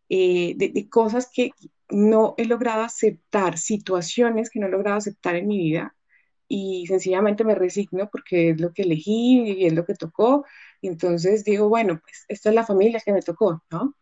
eh, 0.09 0.55
de, 0.57 0.89
cosas 0.89 1.29
que 1.33 1.51
no 1.89 2.35
he 2.37 2.45
logrado 2.45 2.83
aceptar, 2.83 3.57
situaciones 3.57 4.49
que 4.49 4.59
no 4.59 4.67
he 4.67 4.71
logrado 4.71 4.97
aceptar 4.97 5.35
en 5.35 5.47
mi 5.47 5.57
vida 5.57 5.95
y 6.47 6.87
sencillamente 6.87 7.43
me 7.43 7.55
resigno 7.55 8.09
porque 8.11 8.51
es 8.51 8.61
lo 8.61 8.73
que 8.73 8.83
elegí 8.83 9.41
y 9.41 9.65
es 9.67 9.73
lo 9.73 9.85
que 9.85 9.93
tocó. 9.93 10.45
Y 10.81 10.87
entonces 10.87 11.43
digo, 11.45 11.69
bueno, 11.69 11.99
pues 12.01 12.25
esta 12.27 12.49
es 12.49 12.55
la 12.55 12.65
familia 12.65 13.01
que 13.05 13.13
me 13.13 13.21
tocó, 13.21 13.63
¿no? 13.71 13.95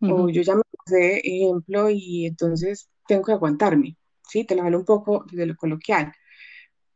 o 0.00 0.28
yo 0.28 0.42
ya 0.42 0.56
me 0.56 0.62
pasé 0.76 1.20
ejemplo 1.24 1.88
y 1.88 2.26
entonces 2.26 2.90
tengo 3.06 3.22
que 3.22 3.32
aguantarme, 3.32 3.96
¿sí? 4.28 4.44
Te 4.44 4.56
lo 4.56 4.64
hablo 4.64 4.78
un 4.78 4.84
poco 4.84 5.24
de 5.30 5.46
lo 5.46 5.56
coloquial, 5.56 6.12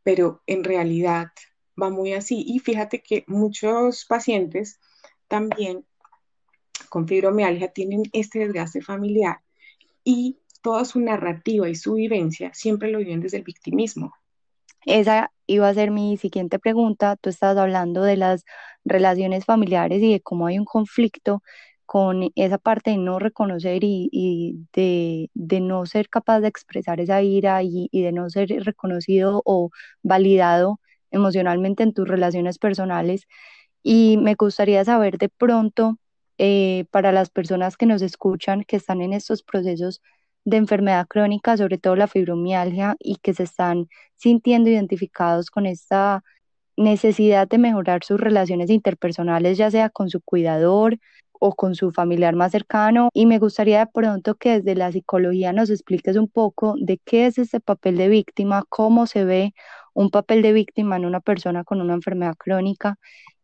pero 0.03 0.43
en 0.45 0.65
realidad 0.65 1.27
va 1.81 1.89
muy 1.89 2.13
así. 2.13 2.43
Y 2.45 2.59
fíjate 2.59 3.01
que 3.01 3.23
muchos 3.27 4.05
pacientes 4.05 4.81
también 5.29 5.85
con 6.89 7.07
fibromialgia 7.07 7.69
tienen 7.69 8.03
este 8.13 8.39
desgaste 8.39 8.81
familiar 8.81 9.39
y 10.03 10.37
toda 10.61 10.85
su 10.85 10.99
narrativa 10.99 11.69
y 11.69 11.75
su 11.75 11.93
vivencia 11.93 12.53
siempre 12.53 12.91
lo 12.91 12.99
viven 12.99 13.21
desde 13.21 13.37
el 13.37 13.43
victimismo. 13.43 14.13
Esa 14.85 15.31
iba 15.47 15.67
a 15.67 15.73
ser 15.73 15.91
mi 15.91 16.17
siguiente 16.17 16.59
pregunta. 16.59 17.17
Tú 17.17 17.29
estabas 17.29 17.57
hablando 17.57 18.03
de 18.03 18.17
las 18.17 18.45
relaciones 18.85 19.45
familiares 19.45 20.01
y 20.01 20.11
de 20.13 20.21
cómo 20.21 20.47
hay 20.47 20.59
un 20.59 20.65
conflicto 20.65 21.41
con 21.87 22.31
esa 22.35 22.57
parte 22.57 22.91
de 22.91 22.97
no 22.97 23.17
reconocer 23.17 23.79
y, 23.83 24.67
de, 24.73 25.29
no 25.61 25.85
ser 25.85 26.09
capaz 26.09 26.41
de 26.41 26.49
expresar 26.49 26.99
esa 26.99 27.21
ira 27.21 27.63
y, 27.63 27.89
de 27.91 28.11
no 28.11 28.29
ser 28.29 28.49
reconocido 28.65 29.41
o 29.45 29.71
validado 30.03 30.81
emocionalmente 31.11 31.83
en 31.83 31.93
tus 31.93 32.07
relaciones 32.07 32.59
personales. 32.59 33.27
Y 33.83 34.17
me 34.17 34.35
gustaría 34.35 34.83
saber 34.85 35.17
de 35.17 35.29
pronto, 35.29 35.97
eh, 36.37 36.85
para 36.91 37.11
las 37.11 37.29
personas 37.29 37.77
que 37.77 37.85
nos 37.85 38.01
escuchan, 38.01 38.63
que 38.63 38.77
están 38.77 39.01
en 39.01 39.13
estos 39.13 39.43
procesos 39.43 40.01
de 40.45 40.57
enfermedad 40.57 41.07
crónica, 41.07 41.57
sobre 41.57 41.77
todo 41.77 41.95
la 41.95 42.07
fibromialgia, 42.07 42.95
y 42.99 43.17
que 43.17 43.33
se 43.33 43.43
están 43.43 43.87
sintiendo 44.15 44.69
identificados 44.69 45.51
con 45.51 45.65
esta 45.65 46.23
necesidad 46.77 47.47
de 47.47 47.57
mejorar 47.57 48.03
sus 48.03 48.19
relaciones 48.19 48.69
interpersonales, 48.69 49.57
ya 49.57 49.71
sea 49.71 49.89
con 49.89 50.09
su 50.09 50.21
cuidador, 50.21 50.97
o 51.39 51.55
con 51.55 51.75
su 51.75 51.91
familiar 51.91 52.35
más 52.35 52.51
cercano. 52.51 53.09
Y 53.13 53.25
me 53.25 53.39
gustaría 53.39 53.79
de 53.79 53.87
pronto 53.87 54.35
que 54.35 54.59
desde 54.59 54.75
la 54.75 54.91
psicología 54.91 55.53
nos 55.53 55.69
expliques 55.69 56.15
un 56.17 56.27
poco 56.27 56.75
de 56.79 56.99
qué 57.05 57.27
es 57.27 57.37
ese 57.37 57.59
papel 57.59 57.97
de 57.97 58.09
víctima, 58.09 58.63
cómo 58.69 59.07
se 59.07 59.25
ve 59.25 59.53
un 59.93 60.09
papel 60.09 60.41
de 60.41 60.53
víctima 60.53 60.95
en 60.97 61.05
una 61.05 61.19
persona 61.21 61.63
con 61.63 61.81
una 61.81 61.93
enfermedad 61.93 62.35
crónica 62.37 62.97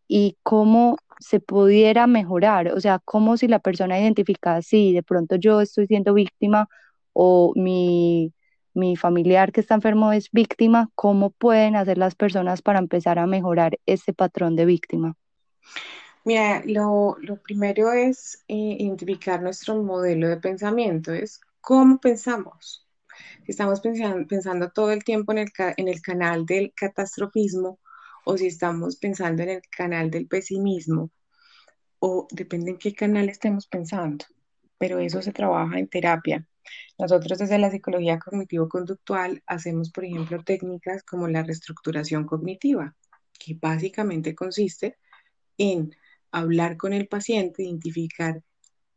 y 0.08 0.38
cómo 0.44 0.98
se 1.20 1.40
pudiera 1.40 2.08
mejorar, 2.08 2.70
o 2.70 2.80
sea, 2.80 3.00
cómo 3.04 3.38
si 3.38 3.48
la 3.48 3.60
persona 3.60 4.00
identifica, 4.00 4.62
si 4.62 4.94
de 4.94 5.04
pronto 5.04 5.36
yo 5.36 5.62
estoy 5.62 5.88
siendo 5.88 6.14
víctima 6.14 6.68
o 7.14 7.54
mi, 7.56 8.34
mi 8.74 8.96
familiar 8.96 9.52
que 9.52 9.62
está 9.62 9.76
enfermo 9.76 10.12
es 10.12 10.30
víctima, 10.32 10.90
¿cómo 10.96 11.30
pueden 11.32 11.76
hacer 11.76 11.98
las 11.98 12.16
personas 12.16 12.62
para 12.62 12.80
empezar 12.80 13.20
a 13.20 13.28
mejorar 13.28 13.80
ese 13.86 14.14
patrón 14.14 14.56
de 14.56 14.66
víctima? 14.66 15.16
Mira, 16.26 16.64
lo, 16.66 17.18
primero 17.44 17.92
es 17.92 18.44
eh, 18.48 18.78
identificar 18.80 19.42
nuestro 19.42 19.82
modelo 19.84 20.30
de 20.30 20.38
pensamiento, 20.38 21.12
es 21.12 21.42
cómo 21.60 22.00
pensamos. 22.00 22.88
Estamos 23.46 23.82
pensando, 23.82 24.26
pensando 24.28 24.72
todo 24.72 24.92
el 24.92 25.04
tiempo 25.04 25.34
en 25.34 25.40
el, 25.40 25.52
en 25.78 25.88
el 25.88 26.02
canal 26.02 26.46
del 26.46 26.74
catastrofismo 26.74 27.80
o 28.26 28.38
si 28.38 28.48
estamos 28.48 28.98
pensando 28.98 29.44
en 29.44 29.50
el 29.50 29.62
canal 29.70 30.10
del 30.12 30.28
pesimismo, 30.28 31.12
o 32.00 32.28
depende 32.32 32.72
en 32.72 32.78
qué 32.78 32.94
canal 32.94 33.30
estemos 33.30 33.68
pensando, 33.68 34.26
pero 34.78 35.00
eso 35.00 35.22
se 35.22 35.32
trabaja 35.32 35.80
en 35.80 35.88
terapia. 35.88 36.48
Nosotros 36.98 37.40
desde 37.40 37.58
la 37.58 37.72
psicología 37.72 38.20
cognitivo-conductual 38.20 39.44
hacemos, 39.48 39.92
por 39.92 40.06
ejemplo, 40.06 40.44
técnicas 40.44 41.04
como 41.04 41.28
la 41.28 41.44
reestructuración 41.44 42.26
cognitiva, 42.26 42.96
que 43.40 43.58
básicamente 43.60 44.36
consiste 44.36 44.98
en 45.58 45.96
hablar 46.32 46.78
con 46.78 46.94
el 46.94 47.08
paciente, 47.08 47.64
identificar 47.64 48.42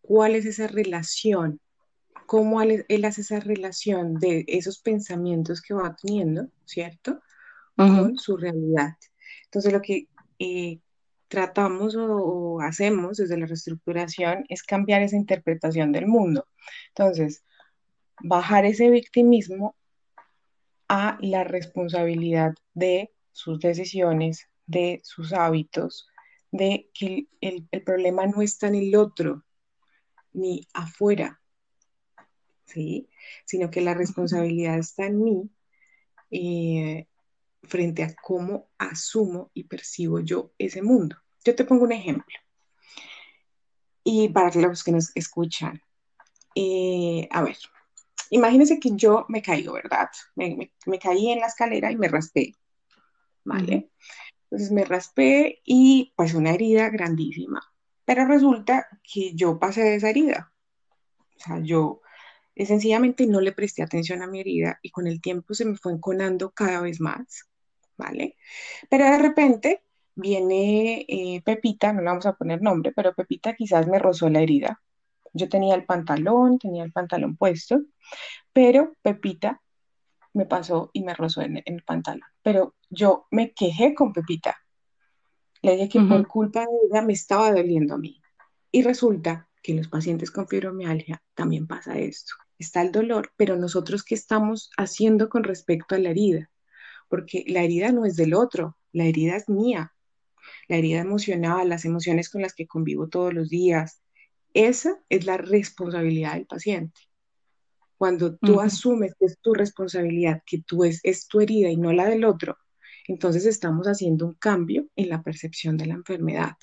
cuál 0.00 0.34
es 0.36 0.46
esa 0.46 0.68
relación 0.68 1.60
cómo 2.26 2.60
él, 2.60 3.04
hace 3.04 3.20
esa 3.22 3.40
relación 3.40 4.14
de 4.14 4.44
esos 4.48 4.80
pensamientos 4.80 5.62
que 5.62 5.74
va 5.74 5.96
teniendo, 5.96 6.48
¿cierto? 6.64 7.20
Con 7.76 8.16
su 8.18 8.36
realidad. 8.36 8.96
Entonces, 9.56 9.72
lo 9.72 9.80
que 9.80 10.06
eh, 10.38 10.80
tratamos 11.28 11.96
o, 11.96 12.60
hacemos 12.60 13.16
desde 13.16 13.38
la 13.38 13.46
reestructuración 13.46 14.44
es 14.50 14.62
cambiar 14.62 15.00
esa 15.00 15.16
interpretación 15.16 15.92
del 15.92 16.06
mundo. 16.06 16.46
Entonces, 16.88 17.42
bajar 18.20 18.66
ese 18.66 18.90
victimismo 18.90 19.74
a 20.88 21.16
la 21.22 21.42
responsabilidad 21.42 22.52
de 22.74 23.14
sus 23.32 23.58
decisiones, 23.58 24.46
de 24.66 25.00
sus 25.04 25.32
hábitos, 25.32 26.06
de 26.50 26.90
que 26.92 27.26
el, 27.40 27.66
problema 27.82 28.26
no 28.26 28.42
está 28.42 28.66
en 28.68 28.74
el 28.74 28.94
otro, 28.94 29.42
ni 30.34 30.68
afuera, 30.74 31.40
¿sí? 32.66 33.08
sino 33.46 33.70
que 33.70 33.80
la 33.80 33.94
responsabilidad 33.94 34.78
está 34.78 35.06
en 35.06 35.24
mí 35.24 35.50
eh, 36.30 37.06
frente 37.66 38.02
a 38.02 38.14
cómo 38.14 38.70
asumo 38.78 39.50
y 39.54 39.64
percibo 39.64 40.20
yo 40.20 40.52
ese 40.58 40.82
mundo. 40.82 41.16
Yo 41.44 41.54
te 41.54 41.64
pongo 41.64 41.84
un 41.84 41.92
ejemplo. 41.92 42.36
Y 44.02 44.28
para 44.28 44.54
los 44.60 44.84
que 44.84 44.92
nos 44.92 45.10
escuchan, 45.16 45.80
eh, 46.54 47.28
a 47.30 47.42
ver, 47.42 47.56
imagínense 48.30 48.80
que 48.80 48.90
yo 48.94 49.26
me 49.28 49.42
caigo, 49.42 49.74
¿verdad? 49.74 50.08
Me, 50.34 50.70
caí 51.00 51.30
en 51.30 51.40
la 51.40 51.46
escalera 51.46 51.90
y 51.90 51.96
me 51.96 52.08
raspé, 52.08 52.54
¿vale? 53.44 53.90
Entonces 54.44 54.70
me 54.70 54.84
raspé 54.84 55.60
y 55.64 56.12
pues 56.16 56.34
una 56.34 56.52
herida 56.52 56.88
grandísima. 56.90 57.60
Pero 58.04 58.26
resulta 58.26 58.86
que 59.02 59.34
yo 59.34 59.58
pasé 59.58 59.82
de 59.82 59.96
esa 59.96 60.10
herida. 60.10 60.52
O 61.36 61.40
sea, 61.40 61.58
yo 61.60 62.00
sencillamente 62.64 63.26
no 63.26 63.40
le 63.40 63.52
presté 63.52 63.82
atención 63.82 64.22
a 64.22 64.26
mi 64.26 64.40
herida 64.40 64.78
y 64.82 64.90
con 64.90 65.06
el 65.06 65.20
tiempo 65.20 65.52
se 65.52 65.64
me 65.64 65.76
fue 65.76 65.92
enconando 65.92 66.52
cada 66.52 66.80
vez 66.80 67.00
más, 67.00 67.48
¿vale? 67.96 68.36
Pero 68.88 69.04
de 69.04 69.18
repente 69.18 69.82
viene 70.14 71.04
eh, 71.08 71.42
Pepita, 71.44 71.92
no 71.92 72.00
le 72.00 72.06
vamos 72.06 72.26
a 72.26 72.34
poner 72.34 72.62
nombre, 72.62 72.92
pero 72.92 73.14
Pepita 73.14 73.54
quizás 73.54 73.86
me 73.86 73.98
rozó 73.98 74.28
la 74.28 74.40
herida. 74.40 74.82
Yo 75.32 75.48
tenía 75.48 75.74
el 75.74 75.84
pantalón, 75.84 76.58
tenía 76.58 76.82
el 76.82 76.92
pantalón 76.92 77.36
puesto, 77.36 77.82
pero 78.52 78.94
Pepita 79.02 79.60
me 80.32 80.46
pasó 80.46 80.90
y 80.92 81.02
me 81.02 81.14
rozó 81.14 81.42
en, 81.42 81.62
el 81.64 81.82
pantalón. 81.82 82.28
Pero 82.42 82.74
yo 82.90 83.26
me 83.30 83.52
quejé 83.52 83.94
con 83.94 84.12
Pepita. 84.12 84.56
Le 85.62 85.72
dije 85.72 85.88
que 85.88 86.00
por 86.00 86.26
culpa 86.26 86.60
de 86.60 86.66
ella 86.90 87.02
me 87.02 87.12
estaba 87.12 87.50
doliendo 87.50 87.94
a 87.94 87.98
mí. 87.98 88.20
Y 88.70 88.82
resulta 88.82 89.48
que 89.62 89.72
en 89.72 89.78
los 89.78 89.88
pacientes 89.88 90.30
con 90.30 90.46
fibromialgia 90.46 91.22
también 91.34 91.66
pasa 91.66 91.98
esto. 91.98 92.34
Está 92.58 92.82
el 92.82 92.92
dolor, 92.92 93.32
pero 93.36 93.56
nosotros 93.56 94.04
qué 94.04 94.14
estamos 94.14 94.70
haciendo 94.76 95.28
con 95.28 95.44
respecto 95.44 95.94
a 95.94 95.98
la 95.98 96.10
herida? 96.10 96.50
Porque 97.08 97.44
la 97.46 97.62
herida 97.62 97.92
no 97.92 98.04
es 98.04 98.16
del 98.16 98.34
otro, 98.34 98.76
la 98.92 99.04
herida 99.04 99.36
es 99.36 99.48
mía. 99.48 99.92
La 100.68 100.76
herida 100.76 101.00
emocional, 101.00 101.68
las 101.68 101.84
emociones 101.84 102.28
con 102.30 102.42
las 102.42 102.54
que 102.54 102.66
convivo 102.66 103.08
todos 103.08 103.34
los 103.34 103.48
días, 103.48 104.02
esa 104.54 104.98
es 105.08 105.26
la 105.26 105.36
responsabilidad 105.36 106.34
del 106.34 106.46
paciente. 106.46 107.00
Cuando 107.98 108.36
tú 108.36 108.60
asumes 108.60 109.14
que 109.18 109.26
es 109.26 109.38
tu 109.40 109.54
responsabilidad, 109.54 110.42
que 110.46 110.62
tú 110.62 110.84
es, 110.84 111.00
es 111.02 111.28
tu 111.28 111.40
herida 111.40 111.68
y 111.70 111.76
no 111.76 111.92
la 111.92 112.06
del 112.06 112.24
otro, 112.24 112.56
entonces 113.08 113.46
estamos 113.46 113.86
haciendo 113.86 114.26
un 114.26 114.34
cambio 114.34 114.88
en 114.96 115.08
la 115.08 115.22
percepción 115.22 115.76
de 115.76 115.86
la 115.86 115.94
enfermedad, 115.94 116.56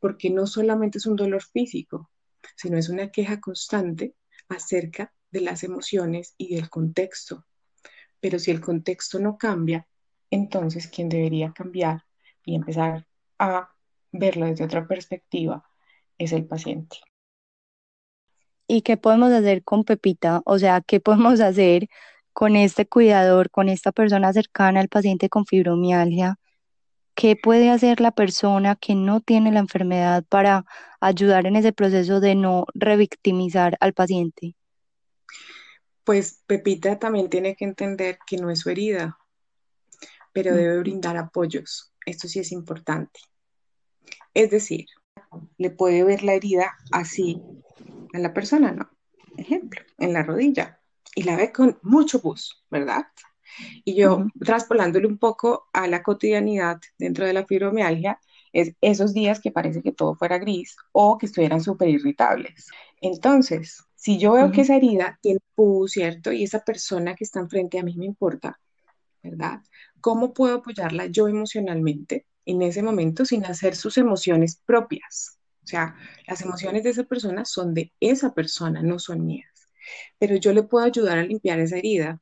porque 0.00 0.30
no 0.30 0.46
solamente 0.46 0.98
es 0.98 1.06
un 1.06 1.16
dolor 1.16 1.42
físico, 1.42 2.10
sino 2.56 2.78
es 2.78 2.88
una 2.88 3.10
queja 3.10 3.40
constante 3.40 4.14
acerca 4.48 5.12
de 5.30 5.40
las 5.40 5.62
emociones 5.62 6.34
y 6.38 6.54
del 6.54 6.68
contexto. 6.70 7.44
Pero 8.26 8.40
si 8.40 8.50
el 8.50 8.60
contexto 8.60 9.20
no 9.20 9.38
cambia, 9.38 9.86
entonces 10.32 10.88
quien 10.88 11.08
debería 11.08 11.52
cambiar 11.52 12.02
y 12.44 12.56
empezar 12.56 13.06
a 13.38 13.70
verlo 14.10 14.46
desde 14.46 14.64
otra 14.64 14.84
perspectiva 14.88 15.62
es 16.18 16.32
el 16.32 16.44
paciente. 16.44 16.96
¿Y 18.66 18.82
qué 18.82 18.96
podemos 18.96 19.30
hacer 19.30 19.62
con 19.62 19.84
Pepita? 19.84 20.42
O 20.44 20.58
sea, 20.58 20.80
¿qué 20.80 20.98
podemos 20.98 21.38
hacer 21.38 21.86
con 22.32 22.56
este 22.56 22.88
cuidador, 22.88 23.48
con 23.48 23.68
esta 23.68 23.92
persona 23.92 24.32
cercana 24.32 24.80
al 24.80 24.88
paciente 24.88 25.28
con 25.28 25.46
fibromialgia? 25.46 26.40
¿Qué 27.14 27.36
puede 27.36 27.70
hacer 27.70 28.00
la 28.00 28.10
persona 28.10 28.74
que 28.74 28.96
no 28.96 29.20
tiene 29.20 29.52
la 29.52 29.60
enfermedad 29.60 30.24
para 30.28 30.64
ayudar 31.00 31.46
en 31.46 31.54
ese 31.54 31.72
proceso 31.72 32.18
de 32.18 32.34
no 32.34 32.66
revictimizar 32.74 33.76
al 33.78 33.92
paciente? 33.92 34.56
Pues 36.06 36.44
Pepita 36.46 37.00
también 37.00 37.28
tiene 37.28 37.56
que 37.56 37.64
entender 37.64 38.20
que 38.24 38.36
no 38.36 38.48
es 38.48 38.60
su 38.60 38.70
herida, 38.70 39.18
pero 40.32 40.54
debe 40.54 40.78
brindar 40.78 41.16
apoyos. 41.16 41.92
Esto 42.06 42.28
sí 42.28 42.38
es 42.38 42.52
importante. 42.52 43.18
Es 44.32 44.50
decir, 44.50 44.86
le 45.58 45.70
puede 45.70 46.04
ver 46.04 46.22
la 46.22 46.34
herida 46.34 46.76
así 46.92 47.42
a 48.14 48.20
la 48.20 48.32
persona, 48.32 48.70
¿no? 48.70 48.88
Ejemplo, 49.36 49.82
en 49.98 50.12
la 50.12 50.22
rodilla. 50.22 50.80
Y 51.16 51.24
la 51.24 51.34
ve 51.34 51.50
con 51.50 51.76
mucho 51.82 52.20
bus, 52.20 52.64
¿verdad? 52.70 53.08
Y 53.84 53.96
yo, 53.96 54.26
traspolándole 54.38 55.08
un 55.08 55.18
poco 55.18 55.66
a 55.72 55.88
la 55.88 56.04
cotidianidad 56.04 56.80
dentro 56.98 57.26
de 57.26 57.32
la 57.32 57.46
fibromialgia, 57.46 58.20
es 58.52 58.76
esos 58.80 59.12
días 59.12 59.40
que 59.40 59.50
parece 59.50 59.82
que 59.82 59.90
todo 59.90 60.14
fuera 60.14 60.38
gris 60.38 60.76
o 60.92 61.18
que 61.18 61.26
estuvieran 61.26 61.60
súper 61.60 61.88
irritables. 61.88 62.68
Entonces, 63.00 63.85
si 64.06 64.18
yo 64.18 64.34
veo 64.34 64.52
que 64.52 64.60
esa 64.60 64.76
herida 64.76 65.18
tiene 65.20 65.40
pus, 65.56 65.90
¿cierto? 65.90 66.30
Y 66.30 66.44
esa 66.44 66.60
persona 66.60 67.16
que 67.16 67.24
está 67.24 67.40
enfrente 67.40 67.80
a 67.80 67.82
mí 67.82 67.96
me 67.96 68.04
importa, 68.04 68.60
¿verdad? 69.20 69.62
¿Cómo 70.00 70.32
puedo 70.32 70.58
apoyarla 70.58 71.06
yo 71.06 71.26
emocionalmente 71.26 72.24
en 72.44 72.62
ese 72.62 72.84
momento 72.84 73.24
sin 73.24 73.44
hacer 73.44 73.74
sus 73.74 73.98
emociones 73.98 74.62
propias? 74.64 75.40
O 75.64 75.66
sea, 75.66 75.96
las 76.28 76.40
emociones 76.40 76.84
de 76.84 76.90
esa 76.90 77.02
persona 77.02 77.44
son 77.44 77.74
de 77.74 77.92
esa 77.98 78.32
persona, 78.32 78.80
no 78.80 79.00
son 79.00 79.26
mías. 79.26 79.50
Pero 80.20 80.36
yo 80.36 80.52
le 80.52 80.62
puedo 80.62 80.84
ayudar 80.84 81.18
a 81.18 81.24
limpiar 81.24 81.58
esa 81.58 81.78
herida 81.78 82.20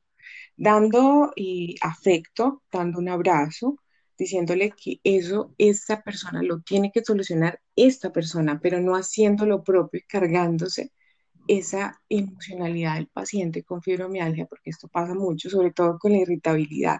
dando 0.57 1.33
y 1.35 1.75
afecto, 1.81 2.63
dando 2.71 2.97
un 2.97 3.09
abrazo, 3.09 3.77
diciéndole 4.17 4.71
que 4.71 5.01
eso 5.03 5.53
esa 5.59 6.01
persona 6.01 6.41
lo 6.41 6.61
tiene 6.61 6.91
que 6.91 7.05
solucionar 7.05 7.61
esta 7.75 8.11
persona, 8.11 8.59
pero 8.59 8.81
no 8.81 8.95
haciendo 8.95 9.45
lo 9.45 9.63
propio 9.63 9.99
y 9.99 10.07
cargándose 10.07 10.91
esa 11.47 12.01
emocionalidad 12.09 12.95
del 12.95 13.07
paciente 13.07 13.63
con 13.63 13.81
fibromialgia, 13.81 14.45
porque 14.45 14.69
esto 14.69 14.87
pasa 14.87 15.13
mucho, 15.13 15.49
sobre 15.49 15.71
todo 15.71 15.99
con 15.99 16.11
la 16.11 16.19
irritabilidad, 16.19 16.99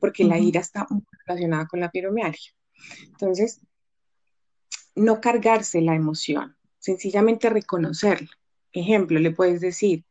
porque 0.00 0.24
la 0.24 0.38
ira 0.38 0.60
está 0.60 0.86
muy 0.90 1.02
relacionada 1.26 1.66
con 1.66 1.80
la 1.80 1.90
fibromialgia. 1.90 2.52
Entonces, 3.06 3.60
no 4.94 5.20
cargarse 5.20 5.80
la 5.80 5.94
emoción, 5.94 6.56
sencillamente 6.78 7.50
reconocerla. 7.50 8.30
Ejemplo, 8.72 9.18
le 9.20 9.30
puedes 9.30 9.60
decir, 9.60 10.04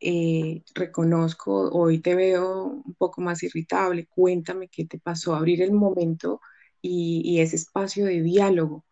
eh, 0.00 0.62
reconozco, 0.74 1.70
hoy 1.70 1.98
te 1.98 2.14
veo 2.14 2.64
un 2.64 2.94
poco 2.94 3.20
más 3.20 3.42
irritable, 3.42 4.06
cuéntame 4.06 4.68
qué 4.68 4.84
te 4.84 4.98
pasó, 4.98 5.34
abrir 5.34 5.62
el 5.62 5.72
momento 5.72 6.40
y, 6.82 7.40
ese 7.40 7.56
espacio 7.56 8.04
de 8.04 8.20
diálogo, 8.20 8.84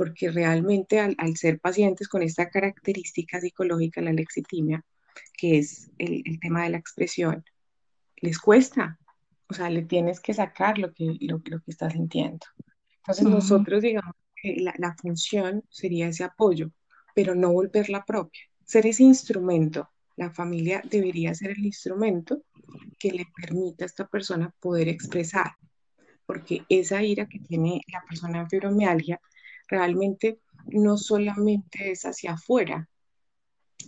porque 0.00 0.30
realmente 0.30 0.98
al, 0.98 1.36
ser 1.36 1.60
pacientes 1.60 2.08
con 2.08 2.22
esta 2.22 2.48
característica 2.48 3.38
psicológica, 3.38 4.00
la 4.00 4.14
lexitimia, 4.14 4.82
que 5.36 5.58
es 5.58 5.90
el, 5.98 6.40
tema 6.40 6.62
de 6.62 6.70
la 6.70 6.78
expresión, 6.78 7.44
les 8.16 8.38
cuesta, 8.38 8.98
o 9.46 9.52
sea, 9.52 9.68
le 9.68 9.82
tienes 9.82 10.18
que 10.18 10.32
sacar 10.32 10.78
lo 10.78 10.94
que, 10.94 11.18
lo, 11.20 11.42
que 11.42 11.58
estás 11.66 11.92
sintiendo. 11.92 12.46
Entonces 12.96 13.26
nosotros 13.26 13.82
digamos 13.82 14.14
que 14.34 14.56
la, 14.62 14.72
la 14.78 14.96
función 14.96 15.64
sería 15.68 16.08
ese 16.08 16.24
apoyo, 16.24 16.70
pero 17.14 17.34
no 17.34 17.52
volverla 17.52 18.02
propia, 18.06 18.40
ser 18.64 18.86
ese 18.86 19.02
instrumento. 19.02 19.90
La 20.16 20.30
familia 20.30 20.82
debería 20.82 21.34
ser 21.34 21.50
el 21.50 21.66
instrumento 21.66 22.42
que 22.98 23.10
le 23.10 23.26
permita 23.36 23.84
a 23.84 23.86
esta 23.86 24.08
persona 24.08 24.54
poder 24.60 24.88
expresar, 24.88 25.56
porque 26.24 26.62
esa 26.70 27.02
ira 27.02 27.28
que 27.28 27.40
tiene 27.40 27.82
la 27.92 28.02
persona 28.08 28.40
en 28.40 28.48
fibromialgia 28.48 29.20
realmente 29.70 30.40
no 30.66 30.98
solamente 30.98 31.92
es 31.92 32.04
hacia 32.04 32.32
afuera, 32.32 32.88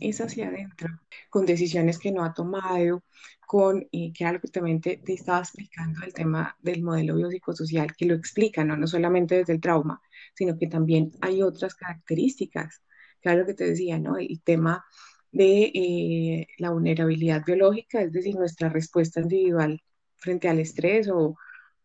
es 0.01 0.21
hacia 0.21 0.49
adentro, 0.49 0.89
con 1.29 1.45
decisiones 1.45 1.99
que 1.99 2.13
no 2.13 2.25
ha 2.25 2.33
tomado, 2.33 3.05
con, 3.47 3.87
eh, 3.93 4.13
que 4.15 4.25
algo 4.25 4.41
que 4.41 4.49
también 4.49 4.81
te, 4.81 5.03
estaba 5.07 5.41
explicando 5.41 6.05
el 6.05 6.15
tema 6.15 6.57
del 6.61 6.83
modelo 6.83 7.17
biopsicosocial, 7.17 7.95
que 7.95 8.07
lo 8.07 8.15
explica, 8.15 8.65
¿no? 8.65 8.77
no 8.77 8.87
solamente 8.87 9.37
desde 9.37 9.53
el 9.53 9.61
trauma, 9.61 10.01
sino 10.35 10.57
que 10.59 10.67
también 10.67 11.13
hay 11.21 11.43
otras 11.43 11.75
características, 11.75 12.83
lo 13.23 13.47
que 13.47 13.55
te 13.55 13.65
decía, 13.65 13.99
¿no? 14.01 14.17
El 14.19 14.43
tema 14.43 14.85
de 15.31 15.71
eh, 15.75 16.47
la 16.59 16.71
vulnerabilidad 16.71 17.45
biológica, 17.45 18.03
es 18.03 18.13
decir, 18.13 18.35
nuestra 18.35 18.69
respuesta 18.69 19.21
individual 19.21 19.81
frente 20.17 20.49
al 20.49 20.59
estrés 20.59 21.09
o, 21.09 21.37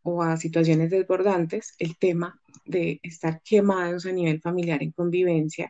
o 0.10 0.24
a 0.24 0.38
situaciones 0.38 0.90
desbordantes, 0.90 1.76
el 1.80 1.98
tema 1.98 2.40
de 2.64 3.02
estar 3.04 3.42
quemados 3.42 4.06
a 4.06 4.14
nivel 4.14 4.40
familiar 4.40 4.82
en 4.82 4.94
convivencia 4.94 5.70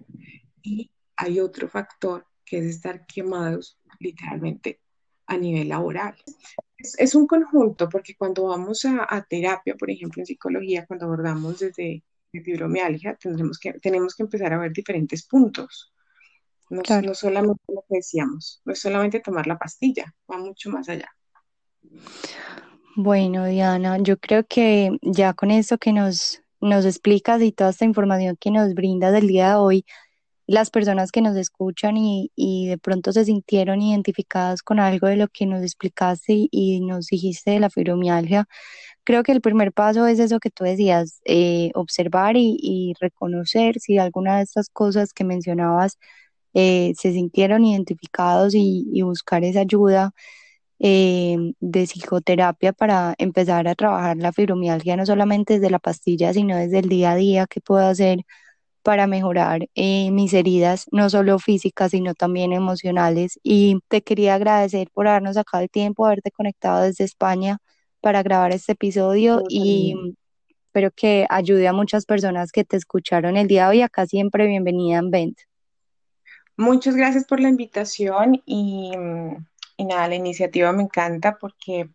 y 0.62 0.92
hay 1.16 1.40
otro 1.40 1.68
factor 1.68 2.28
que 2.46 2.60
es 2.60 2.66
estar 2.66 3.08
quemados 3.08 3.80
literalmente 4.00 4.80
a 5.26 5.38
nivel 5.38 5.70
laboral. 5.70 6.16
Es, 6.78 7.16
un 7.16 7.26
conjunto, 7.26 7.90
porque 7.90 8.16
cuando 8.16 8.44
vamos 8.44 8.86
a, 8.86 9.26
terapia, 9.28 9.76
por 9.76 9.90
ejemplo, 9.90 10.22
en 10.22 10.28
psicología, 10.28 10.86
cuando 10.86 11.06
abordamos 11.06 11.60
desde 11.60 12.04
fibromialgia, 12.32 13.16
tendremos 13.16 13.58
que, 13.58 13.74
tenemos 13.74 14.16
que 14.16 14.22
empezar 14.22 14.54
a 14.54 14.60
ver 14.60 14.72
diferentes 14.72 15.26
puntos. 15.26 15.92
No, 16.70 16.84
no 17.02 17.16
solamente 17.16 17.64
lo 17.70 17.84
que 17.90 17.98
decíamos, 17.98 18.62
no 18.66 18.74
es 18.74 18.80
solamente 18.80 19.20
tomar 19.20 19.48
la 19.48 19.58
pastilla, 19.58 20.14
va 20.32 20.38
mucho 20.38 20.70
más 20.70 20.88
allá. 20.90 21.10
Bueno, 23.00 23.46
Diana, 23.46 24.00
yo 24.00 24.18
creo 24.18 24.44
que 24.48 24.98
ya 25.04 25.34
con 25.34 25.52
eso 25.52 25.78
que 25.78 25.94
nos, 25.94 26.42
nos 26.60 26.84
explicas 26.84 27.44
y 27.44 27.52
toda 27.52 27.70
esta 27.70 27.86
información 27.86 28.38
que 28.40 28.50
nos 28.50 28.74
brindas 28.74 29.14
del 29.14 29.28
día 29.28 29.50
de 29.50 29.56
hoy, 29.56 29.86
las 30.48 30.72
personas 30.72 31.12
que 31.12 31.22
nos 31.22 31.38
escuchan 31.38 31.96
y, 31.98 32.32
de 32.68 32.78
pronto 32.80 33.12
se 33.14 33.26
sintieron 33.26 33.82
identificadas 33.84 34.64
con 34.64 34.80
algo 34.80 35.08
de 35.08 35.18
lo 35.18 35.28
que 35.28 35.46
nos 35.46 35.62
explicaste 35.64 36.48
y, 36.52 36.82
nos 36.82 37.08
dijiste 37.08 37.52
de 37.52 37.60
la 37.60 37.70
fibromialgia, 37.70 38.48
creo 39.04 39.24
que 39.24 39.34
el 39.34 39.42
primer 39.42 39.74
paso 39.74 40.08
es 40.08 40.20
eso 40.20 40.40
que 40.40 40.52
tú 40.52 40.64
decías, 40.66 41.22
eh, 41.26 41.72
observar 41.76 42.36
y, 42.38 42.94
reconocer 43.00 43.80
si 43.80 44.00
alguna 44.00 44.38
de 44.38 44.44
estas 44.44 44.70
cosas 44.70 45.14
que 45.14 45.24
mencionabas 45.26 46.00
eh, 46.56 46.94
se 46.98 47.14
sintieron 47.14 47.66
identificados 47.66 48.56
y, 48.56 49.02
buscar 49.04 49.44
esa 49.44 49.62
ayuda. 49.62 50.14
Eh, 50.80 51.54
de 51.60 51.84
psicoterapia 51.88 52.72
para 52.72 53.16
empezar 53.18 53.68
a 53.68 53.74
trabajar 53.74 54.16
la 54.18 54.32
fibromialgia 54.32 54.96
no 54.96 55.08
solamente 55.08 55.56
desde 55.56 55.72
la 55.72 55.80
pastilla, 55.80 56.34
sino 56.34 56.56
desde 56.56 56.80
el 56.80 56.90
día 56.90 57.12
a 57.14 57.16
día 57.16 57.48
que 57.48 57.62
puedo 57.62 57.88
hacer 57.88 58.20
para 58.84 59.08
mejorar 59.08 59.68
eh, 59.76 60.12
mis 60.12 60.34
heridas, 60.34 60.86
no 60.92 61.10
solo 61.10 61.40
físicas, 61.40 61.92
sino 61.92 62.14
también 62.14 62.54
emocionales. 62.54 63.40
Y 63.44 63.80
te 63.90 64.02
quería 64.02 64.36
agradecer 64.36 64.90
por 64.94 65.08
habernos 65.08 65.36
sacado 65.36 65.64
el 65.64 65.70
tiempo, 65.70 66.06
haberte 66.06 66.32
conectado 66.32 66.84
desde 66.84 67.04
España 67.04 67.58
para 68.00 68.24
grabar 68.24 68.54
este 68.54 68.74
episodio 68.74 69.44
y 69.50 69.96
espero 70.68 70.92
que 70.96 71.26
ayude 71.30 71.68
a 71.68 71.74
muchas 71.74 72.06
personas 72.06 72.52
que 72.52 72.64
te 72.64 72.78
escucharon 72.78 73.36
el 73.36 73.48
día 73.48 73.64
de 73.64 73.70
hoy. 73.72 73.82
Acá 73.82 74.06
siempre 74.06 74.48
bienvenida 74.48 75.00
en 75.00 75.12
Vent. 75.12 75.40
Muchas 76.56 76.96
gracias 76.96 77.26
por 77.26 77.40
la 77.40 77.50
invitación 77.50 78.42
y, 78.46 78.92
y 79.78 79.86
nada, 79.86 80.08
la 80.08 80.16
iniciativa 80.16 80.74
me 80.74 80.84
encanta 80.84 81.38
porque 81.38 81.90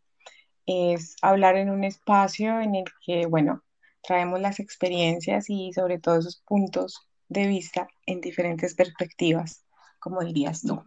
es 0.66 1.16
hablar 1.20 1.56
en 1.56 1.70
un 1.70 1.82
espacio 1.84 2.60
en 2.60 2.76
el 2.76 2.84
que, 3.04 3.26
bueno, 3.26 3.62
traemos 4.02 4.40
las 4.40 4.60
experiencias 4.60 5.50
y 5.50 5.72
sobre 5.72 5.98
todo 5.98 6.18
esos 6.18 6.36
puntos 6.46 7.08
de 7.28 7.46
vista 7.48 7.88
en 8.06 8.20
diferentes 8.20 8.74
perspectivas, 8.74 9.64
como 9.98 10.22
dirías 10.22 10.62
tú. 10.62 10.82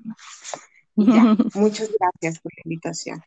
muchas 1.53 1.91
gracias 1.99 2.39
por 2.39 2.51
la 2.55 2.61
invitación. 2.63 3.21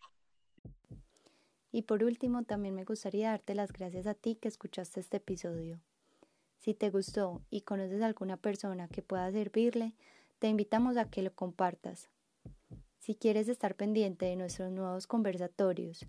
Y 1.71 1.83
por 1.83 2.03
último, 2.03 2.45
también 2.45 2.75
me 2.75 2.85
gustaría 2.85 3.31
darte 3.31 3.55
las 3.55 3.73
gracias 3.73 4.07
a 4.07 4.15
ti 4.15 4.37
que 4.37 4.49
escuchaste 4.49 5.01
este 5.01 5.19
episodio. 5.19 5.79
Si 6.59 6.73
te 6.73 6.89
gustó 6.89 7.43
y 7.51 7.61
conoces 7.61 8.01
a 8.01 8.07
alguna 8.07 8.39
persona 8.39 8.89
que 8.89 9.03
pueda 9.03 9.31
servirle, 9.31 9.95
te 10.39 10.49
invitamos 10.49 10.97
a 10.97 11.11
que 11.11 11.23
lo 11.23 11.33
compartas. 11.35 12.09
Si 13.09 13.15
quieres 13.15 13.49
estar 13.49 13.75
pendiente 13.75 14.27
de 14.27 14.37
nuestros 14.37 14.71
nuevos 14.71 15.07
conversatorios 15.07 16.07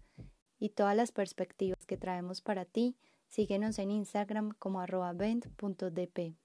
y 0.60 0.72
todas 0.72 0.98
las 0.98 1.14
perspectivas 1.14 1.86
que 1.86 1.96
traemos 1.96 2.42
para 2.42 2.66
ti, 2.66 2.98
Síguenos 3.30 3.78
en 3.78 3.92
Instagram 3.92 4.56
como 4.58 4.82
arroba 4.82 5.14
vent.dp. 5.14 6.36